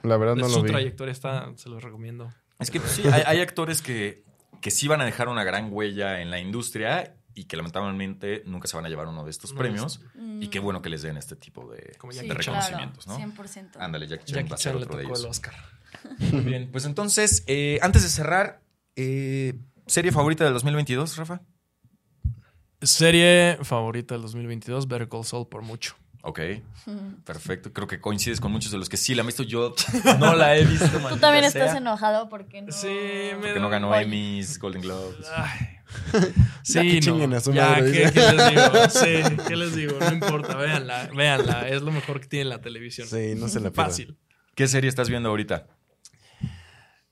[0.02, 0.70] La verdad de no su lo vi.
[0.70, 2.32] trayectoria está, se los recomiendo.
[2.58, 4.24] Es que pues, sí, hay, hay actores que,
[4.60, 8.68] que sí van a dejar una gran huella en la industria y que lamentablemente nunca
[8.68, 10.00] se van a llevar uno de estos No, premios.
[10.14, 10.42] Mm.
[10.42, 13.26] Y qué bueno que les den este tipo de, Como de Jackie Sí, reconocimientos, claro,
[13.26, 13.34] ¿no?
[13.34, 13.70] 100%.
[13.78, 15.24] Ándale, Jackie Chan Jackie va a ser le otro de el ellos.
[15.24, 15.54] Oscar.
[16.32, 18.62] Muy bien, pues entonces, eh, antes de cerrar,
[18.96, 19.54] eh,
[19.86, 21.42] ¿serie favorita del 2022, Rafa?
[22.82, 25.96] Serie favorita del 2022, Better Call Saul por mucho.
[26.22, 26.40] Ok,
[27.24, 27.72] perfecto.
[27.72, 29.42] Creo que coincides con muchos de los que sí la han visto.
[29.42, 29.74] Yo
[30.18, 30.86] no la he visto.
[31.08, 32.72] Tú también sea, estás enojado porque no.
[32.72, 33.94] Sí, me Porque no ganó.
[33.94, 35.26] Emmys, Golden Globes.
[35.34, 35.68] Ay.
[36.64, 37.36] Ya Sí, que no.
[37.36, 38.12] a su ya, madre, ¿qué, dice.
[38.12, 38.88] qué les digo?
[38.90, 39.98] Sí, ¿qué les digo?
[39.98, 41.68] No importa, véanla, véanla.
[41.68, 43.08] Es lo mejor que tiene la televisión.
[43.08, 43.86] Sí, no se la pierdan.
[43.86, 44.16] Fácil.
[44.54, 45.66] ¿Qué serie estás viendo ahorita?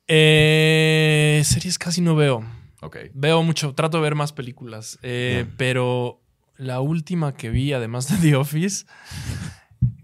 [0.07, 2.45] Eh, series casi no veo.
[2.81, 2.97] Ok.
[3.15, 4.99] Veo mucho, trato de ver más películas.
[5.03, 6.21] Eh, Pero
[6.59, 8.85] la última que vi, además de The Office,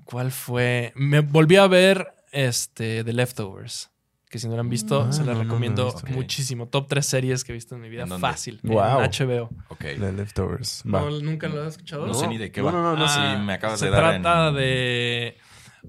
[0.04, 0.92] ¿cuál fue?
[0.96, 3.90] Me volví a ver este, The Leftovers.
[4.30, 5.12] Que si no la han visto, Mm.
[5.12, 6.06] se la Ah, no, no, no recomiendo visto.
[6.08, 6.66] muchísimo.
[6.66, 8.04] Top 3 series que he visto en mi vida.
[8.18, 8.58] Fácil.
[8.64, 9.00] Wow.
[9.00, 9.48] En HBO.
[9.68, 9.78] Ok.
[9.80, 10.82] The Leftovers.
[10.92, 11.02] Va.
[11.02, 12.04] No, ¿Nunca lo has escuchado?
[12.06, 12.72] No sé ni de qué va.
[12.72, 14.14] no, no, no sí, Ah, me acabas se de dar.
[14.16, 15.36] en- trata de.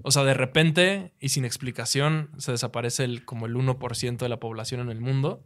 [0.02, 4.38] O sea, de repente y sin explicación se desaparece el, como el 1% de la
[4.38, 5.42] población en el mundo.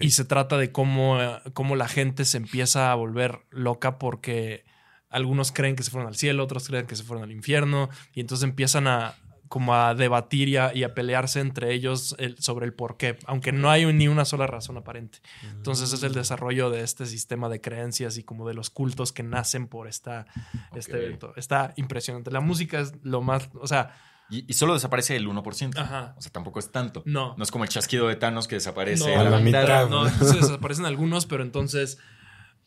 [0.00, 1.18] Y se trata de cómo,
[1.52, 4.64] cómo la gente se empieza a volver loca porque
[5.10, 7.88] algunos creen que se fueron al cielo, otros creen que se fueron al infierno.
[8.14, 9.14] Y entonces empiezan a
[9.48, 13.16] como a debatir y a, y a pelearse entre ellos el- sobre el por qué,
[13.26, 15.20] aunque no hay ni una sola razón aparente.
[15.52, 19.22] Entonces es el desarrollo de este sistema de creencias y como de los cultos que
[19.22, 20.26] nacen por esta,
[20.74, 21.32] este evento.
[21.36, 22.32] Está impresionante.
[22.32, 23.94] La música es lo más, o sea,
[24.30, 25.78] Y, y solo desaparece el 1%.
[25.78, 26.14] Ajá.
[26.16, 27.02] O sea, tampoco es tanto.
[27.06, 27.34] no.
[27.36, 29.62] No es como el chasquido de Thanos que desaparece No, a la, la mitad.
[29.62, 29.88] mitad.
[29.88, 31.98] No, se desaparecen algunos, pero entonces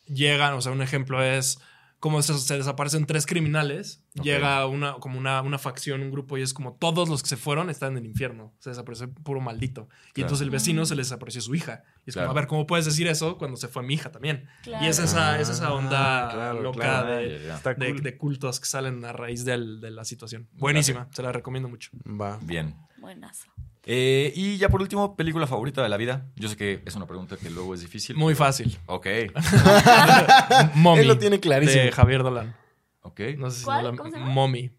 [0.07, 1.59] llegan, o sea, un ejemplo es
[1.99, 6.41] como se, se desaparecen tres criminales, llega una, como una, una facción, un grupo, y
[6.41, 8.53] es como todos los que se fueron están en el infierno.
[8.59, 9.81] Se desaparece puro maldito.
[9.81, 10.27] Y Claro.
[10.27, 11.83] entonces el vecino se le desapareció su hija.
[12.05, 12.29] Y es Claro.
[12.29, 14.47] como, a ver, ¿cómo puedes decir eso cuando se fue mi hija también?
[14.63, 14.85] Claro.
[14.85, 19.81] Y es esa, es esa onda claro, loca de cultos que salen a raíz del-
[19.81, 20.47] de la situación.
[20.53, 21.91] Buenísima, se la recomiendo mucho.
[22.05, 22.39] Va.
[22.41, 22.75] Bien.
[22.97, 23.49] Buenazo.
[23.91, 26.27] Eh, y ya por último, película favorita de la vida.
[26.35, 28.15] Yo sé que es una pregunta que luego es difícil.
[28.15, 28.77] Muy pero- fácil.
[28.85, 29.07] Ok.
[30.75, 31.01] Mommy.
[31.01, 31.83] Él lo tiene clarísimo.
[31.83, 32.55] De Javier Dolan.
[33.01, 33.21] Ok.
[33.37, 33.83] No sé si ¿Cuál?
[33.85, 34.31] no la- ¿Cómo se llama?
[34.31, 34.71] Mommy.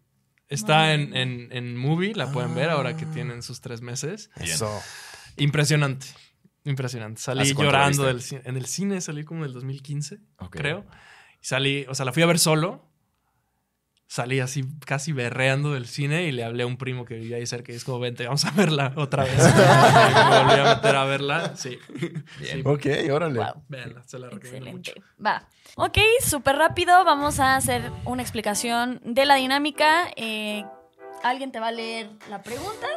[0.47, 0.93] Está Mommy.
[0.93, 3.11] en, en, en Movie, la pueden ver ahora que Ah.
[3.13, 4.29] tienen sus tres meses.
[4.37, 4.69] Eso.
[5.37, 6.07] Impresionante.
[6.63, 7.19] Impresionante.
[7.21, 10.55] Salí ¿Hace cuánto la llorando del en el cine, salí como en el 2015, Ok.
[10.55, 10.85] creo.
[11.41, 12.90] Y salí, o sea, la fui a ver solo.
[14.11, 17.45] Salí así casi berreando del cine y le hablé a un primo que vivía ahí
[17.45, 19.37] cerca y es como, vente, vamos a verla otra vez.
[19.37, 21.55] me volví a meter a verla.
[21.55, 21.79] Sí.
[21.97, 22.25] Bien.
[22.57, 23.39] Sí, Ok, órale.
[23.39, 23.63] Wow.
[23.69, 24.91] véanla, se la recomiendo mucho.
[24.91, 25.15] Excelente.
[25.25, 25.47] Va.
[25.77, 27.05] Ok, súper rápido.
[27.05, 30.11] Vamos a hacer una explicación de la dinámica.
[30.17, 30.65] Eh,
[31.23, 32.87] Alguien te va a leer la pregunta.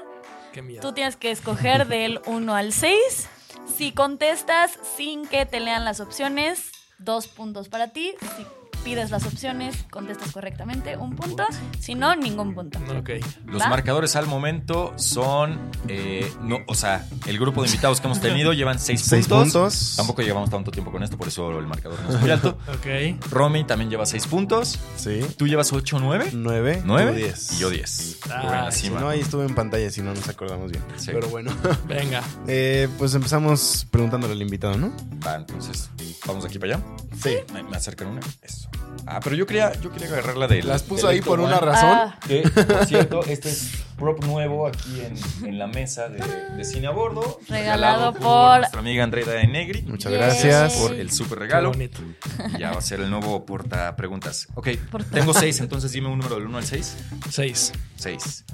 [0.53, 0.81] Qué miedo.
[0.81, 3.29] Tú tienes que escoger del 1 al 6.
[3.77, 8.17] Si contestas sin que te lean las opciones, dos puntos para ti.
[8.37, 8.45] Si
[8.85, 11.45] pides las opciones, contestas correctamente, un punto.
[11.81, 12.79] Si no, ningún punto.
[12.99, 13.11] Ok.
[13.47, 13.69] Los ¿Va?
[13.69, 15.59] marcadores al momento son.
[15.89, 19.53] eh, no, o sea, el grupo de invitados que hemos tenido llevan seis, Seis puntos.
[19.53, 19.95] puntos.
[19.97, 22.59] Tampoco llevamos tanto tiempo con esto, por eso el marcador no es muy alto.
[22.69, 23.31] Ok.
[23.31, 24.79] Romy también lleva seis puntos.
[24.97, 25.21] Sí.
[25.37, 26.31] Tú llevas 8 o 9.
[26.35, 26.83] Nueve.
[26.85, 27.13] ¿Nueve?
[27.13, 27.53] tú diez.
[27.53, 28.19] Y yo 10.
[28.31, 30.85] Ah, Si no, ahí estuve en pantalla, si no nos acordamos bien.
[30.97, 31.11] Sí.
[31.13, 31.53] Pero bueno.
[31.89, 32.23] Venga.
[32.47, 34.93] Eh, pues empezamos preguntándole al invitado, ¿no?
[35.27, 35.89] Va, entonces,
[36.27, 36.85] vamos de aquí para allá.
[37.21, 37.37] Sí.
[37.53, 38.21] Me, me acercan una.
[38.43, 38.69] Eso.
[39.07, 41.91] Ah, pero yo quería, yo quería agarrarla de Las puso ahí por una razón.
[41.91, 46.19] Ah, Que, por cierto, este es prop nuevo aquí en, en la mesa de,
[46.57, 47.39] de cine a bordo.
[47.49, 49.83] Regalado por- nuestra amiga Andrea de Negri.
[49.83, 50.21] Muchas Yay.
[50.21, 50.73] gracias.
[50.75, 51.73] Por el super Qué regalo.
[52.59, 54.49] ya va a ser el nuevo porta preguntas.
[54.55, 56.97] Ok, Porta- tengo seis, entonces dime un número del 1 al 6.
[57.31, 57.73] Seis.
[57.97, 58.45] 6.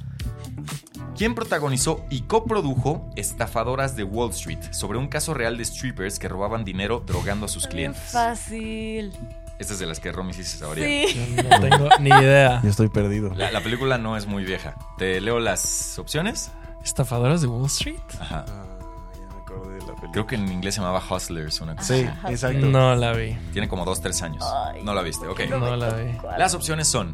[1.16, 6.28] ¿Quién protagonizó y coprodujo Estafadoras de Wall Street sobre un caso real de strippers que
[6.28, 8.02] robaban dinero drogando a sus clientes?
[8.10, 9.12] fácil.
[9.58, 11.06] Esta es de las que Romy sí se sabría.
[11.08, 11.34] Sí.
[11.36, 12.62] Yo no tengo ni idea.
[12.62, 13.34] Yo estoy perdido.
[13.34, 14.74] La, la película no es muy vieja.
[14.96, 16.50] ¿Te leo las opciones?
[16.82, 17.98] ¿Estafadoras de Wall Street?
[18.18, 18.46] Ajá.
[18.48, 18.64] Ah,
[19.18, 20.12] ya me acordé de la película.
[20.12, 21.60] Creo que en inglés se llamaba Hustlers.
[21.60, 21.94] Una cosa.
[21.94, 22.64] Sí, exacto.
[22.64, 23.34] No la vi.
[23.52, 24.44] Tiene como 2, 3 años.
[24.74, 24.82] Ay.
[24.82, 25.40] no la viste, ok.
[25.50, 26.16] No la vi.
[26.38, 27.12] Las opciones son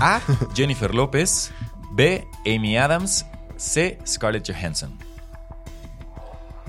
[0.00, 0.20] A.
[0.52, 1.52] Jennifer López.
[1.96, 2.26] B.
[2.46, 3.24] Amy Adams.
[3.56, 3.98] C.
[4.06, 4.96] Scarlett Johansson.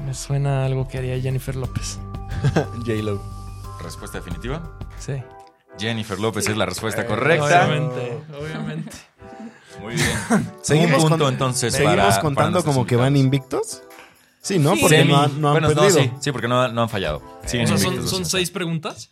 [0.06, 2.00] Me suena algo que haría Jennifer López.
[2.86, 3.22] J-Lo.
[3.84, 4.78] Respuesta definitiva.
[5.00, 5.14] Sí.
[5.78, 7.46] Jennifer López es la respuesta Eh, correcta.
[7.68, 8.92] Obviamente, obviamente.
[9.82, 10.52] Muy bien.
[10.62, 13.84] Seguimos Un punto con- entonces ¿Seguimos para- contando como que van invictos?
[14.42, 14.76] Sí, ¿no?
[14.76, 14.82] Sí.
[14.82, 15.12] Porque Semi.
[15.12, 15.84] no, han- no han bueno, perdido.
[16.00, 17.18] no, sí, sí, porque no, no han fallado.
[17.18, 19.12] O sea, son, son seis preguntas.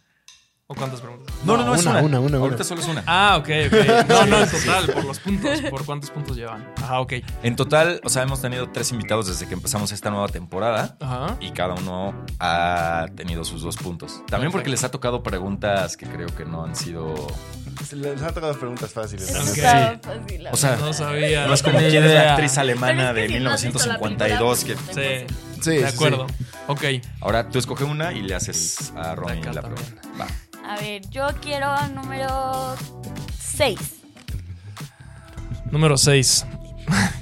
[0.68, 1.36] ¿O cuántas preguntas?
[1.43, 2.01] No, no, no, No, es una, una.
[2.01, 2.63] una, una, Ahorita una.
[2.63, 3.03] solo es una.
[3.05, 4.07] Ah, ok, ok.
[4.09, 5.61] No, no, en total, por los puntos.
[5.70, 6.68] ¿Por cuántos puntos llevan?
[6.82, 7.13] Ajá, ok.
[7.43, 10.97] En total, o sea, hemos tenido tres invitados desde que empezamos esta nueva temporada.
[11.01, 11.38] Ajá.
[11.39, 14.24] Y cada uno ha tenido sus dos puntos.
[14.28, 17.13] También porque les ha tocado preguntas que creo que no han sido.
[17.91, 19.32] Les han tocado preguntas fáciles.
[19.38, 20.43] Fácil.
[20.45, 21.45] la O sea, No sabía.
[21.45, 24.63] no es como quién es la actriz alemana de si no has visto la 1952.
[24.63, 24.76] Que...
[24.76, 26.28] Sí, Sí, de sí, acuerdo.
[26.68, 26.84] Ok.
[27.22, 29.74] Ahora tú escoge una y le haces a Romy la también.
[29.76, 30.01] pregunta.
[30.20, 30.28] Va.
[30.76, 32.76] A ver, yo quiero número
[33.39, 33.80] 6.
[35.71, 36.45] Número 6.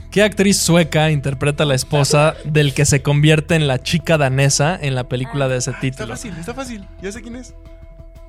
[0.09, 4.77] ¿Qué actriz sueca interpreta a la esposa del que se convierte en la chica danesa
[4.81, 6.07] en la película de ese Está título?
[6.09, 6.87] fácil, está fácil.
[7.01, 7.53] Ya sé quién es.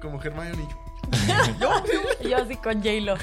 [0.00, 0.68] Como Hermione.
[2.28, 3.16] Yo así con J-Lo.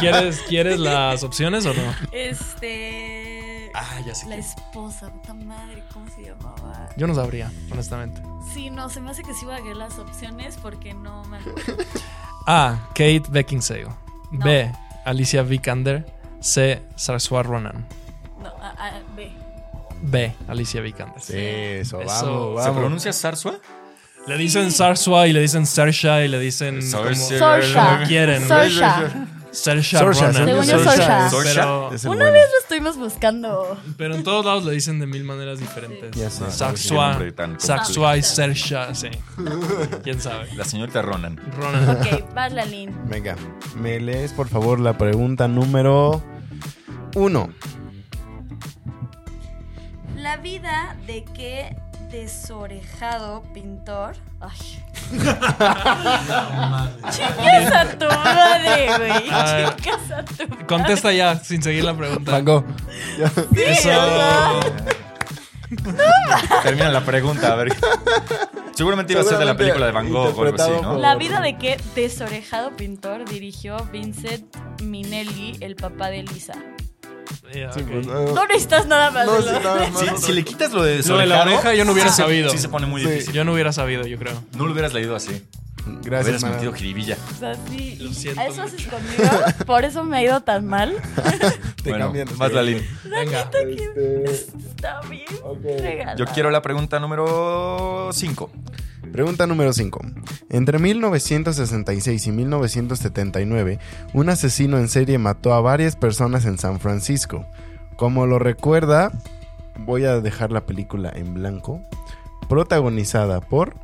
[0.00, 1.94] ¿Quieres, ¿Quieres las opciones o no?
[2.12, 3.17] Este.
[3.80, 4.40] Ah, ya sé La quién.
[4.46, 6.88] esposa, puta madre, ¿cómo se llamaba?
[6.96, 8.20] Yo no sabría, honestamente.
[8.52, 11.38] Sí, no, se me hace que sí voy a ver las opciones porque no me
[11.38, 11.76] acuerdo.
[12.46, 12.78] A.
[12.90, 13.86] Kate Beckinsale.
[14.32, 14.44] No.
[14.44, 14.72] B.
[15.04, 16.06] Alicia Vikander.
[16.40, 16.82] C.
[16.96, 17.86] Sarswar Ronan.
[18.42, 19.30] No, a, a- B.
[20.02, 20.34] B.
[20.48, 21.20] Alicia Vikander.
[21.20, 22.54] Sí, eso, Eso.
[22.54, 23.58] vamos, ¿Se pronuncia Sarsua?
[24.26, 27.38] Le dicen Sarswa y le dicen Sarsha y le dicen como, Sarsha.
[27.38, 27.94] Sorsha.
[27.94, 28.46] como quieren.
[28.46, 29.26] Sorsha.
[29.50, 30.46] Sarsha Sorsha, Ronan.
[30.46, 31.28] según yo, Sorsha.
[31.42, 32.32] Pero, Es el Una bueno.
[32.32, 33.78] vez lo estuvimos buscando.
[33.96, 36.10] pero en todos lados le dicen de mil maneras diferentes.
[36.12, 36.44] Ya sé.
[36.44, 37.66] Qué Sarswa, nombre tan complejo.
[37.84, 39.08] Sarswa y Sarsha, sí.
[40.04, 40.48] ¿Quién sabe?
[40.54, 41.36] La señorita Ronan.
[41.56, 41.88] Ronan.
[41.96, 42.94] Ok, vas, Lalín.
[43.08, 43.36] Venga,
[43.76, 46.22] me lees por favor la pregunta número
[47.14, 47.48] uno.
[50.16, 51.76] La vida de qué
[52.10, 54.16] desorejado pintor.
[54.40, 54.58] Ay.
[57.10, 59.24] Chicas a tu madre, güey.
[59.24, 60.66] Chicas a tu madre.
[60.66, 62.32] Contesta ya, sin seguir la pregunta.
[62.32, 62.64] Van Gogh.
[63.56, 64.60] Eso.
[66.62, 67.76] Termina la pregunta, a ver.
[68.74, 70.98] Seguramente iba a ser de la película de Van Gogh o algo así, ¿no?
[70.98, 76.54] La vida de qué desorejado pintor dirigió Vincent Minelli, el papá de Lisa.
[77.54, 77.88] Ya, Sí, ok.
[77.90, 79.26] pues, no, No necesitas nada más.
[79.26, 80.20] no, de nada más.
[80.20, 82.50] Si, si le quitas lo de Lo de la oreja yo no hubiera sí sabido.
[82.50, 83.08] Sí se pone muy Sí.
[83.08, 83.32] difícil.
[83.34, 84.42] Yo no hubiera sabido, yo creo.
[84.56, 85.42] No lo hubieras leído así.
[86.02, 87.16] Gracias, hubieras metido jiribilla.
[87.34, 87.96] O sea, sí.
[88.00, 88.74] Lo siento ¿A eso mucho.
[88.74, 89.44] haces conmigo?
[89.66, 90.94] Por eso me ha ido tan mal.
[91.82, 92.28] Te bueno, cambian.
[92.36, 92.86] más Lalín.
[93.04, 93.50] Venga.
[94.26, 95.24] Está bien.
[95.78, 96.16] regalada.
[96.16, 98.50] Yo quiero la pregunta número 5.
[99.12, 100.00] Pregunta número 5.
[100.50, 103.78] Entre 1966 y 1979,
[104.12, 107.46] un asesino en serie mató a varias personas en San Francisco.
[107.96, 109.10] Como lo recuerda,
[109.78, 111.80] voy a dejar la película en blanco.
[112.48, 113.74] Protagonizada por...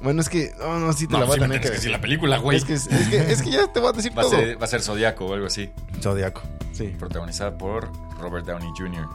[0.00, 0.52] Bueno, es que...
[0.64, 1.90] Oh, no, sí te la voy a tener que sí, decir.
[1.90, 2.56] la película, güey.
[2.56, 4.36] Es que, es, que, es que ya te voy a decir Va a todo.
[4.36, 5.70] ser, va a ser Zodiaco o algo así.
[6.00, 6.40] Zodiaco.
[6.72, 6.94] Sí.
[6.98, 9.06] Protagonizada por Robert Downey Jr.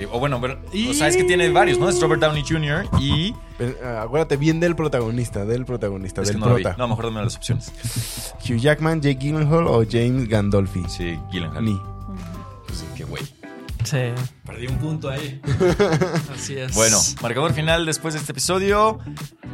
[0.00, 0.58] Eh, o bueno, pero-
[0.90, 1.88] o sea, es que tiene varios, ¿no?
[1.88, 2.86] Es Robert Downey Jr.
[3.00, 3.34] y.
[3.84, 6.64] Ah, acuérdate bien del protagonista, del protagonista, Es que del no la vi.
[6.78, 7.70] No, mejor dame las opciones.
[8.48, 10.82] Hugh Jackman, Jake Gyllenhaal o James Gandolfi.
[10.88, 11.64] Sí, Gyllenhaal.
[11.64, 11.78] Ni.
[13.84, 13.98] Sí.
[14.46, 15.40] Perdí un punto ahí.
[16.34, 16.74] Así es.
[16.74, 18.98] Bueno, marcador final después de este episodio.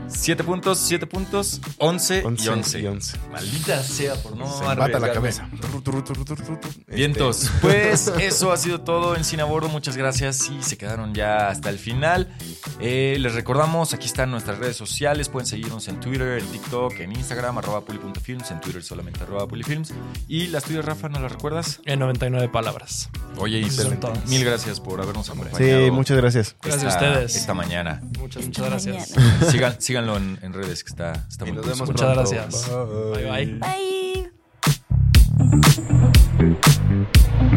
[0.09, 2.81] 7 puntos, 7 puntos, 11, y 11 11.
[2.81, 3.18] y 11.
[3.33, 5.49] Maldita sea por no Se empata la cabeza.
[5.83, 5.99] Tru.
[5.99, 7.51] Este, Vientos.
[7.61, 9.68] Pues eso ha sido todo en Cine a Bordo.
[9.68, 12.33] Muchas gracias y se quedaron ya hasta el final.
[12.81, 15.29] Eh, les recordamos, aquí están nuestras redes sociales.
[15.29, 18.51] Pueden seguirnos en Twitter, en TikTok, en Instagram, arroba puli.films.
[18.51, 19.93] En Twitter solamente arroba pulifilms.
[20.29, 21.81] Y las tuyas, Rafa, ¿no las recuerdas?
[21.85, 23.11] En 99 palabras.
[23.37, 23.70] Oye, y
[24.26, 25.58] Mil, gracias por habernos acompañado.
[25.58, 26.56] Sí, muchas gracias.
[26.62, 27.36] Gracias a ustedes.
[27.36, 28.02] Esta mañana.
[28.18, 29.16] Muchas, muchas gracias.
[29.16, 29.46] Mañana.
[29.50, 32.30] Sigan, síganlo en, en redes, que está, está Y muy nos vemos Muchas pronto.
[32.30, 32.68] gracias.
[33.14, 33.60] Bye, bye.
[37.46, 37.55] Bye.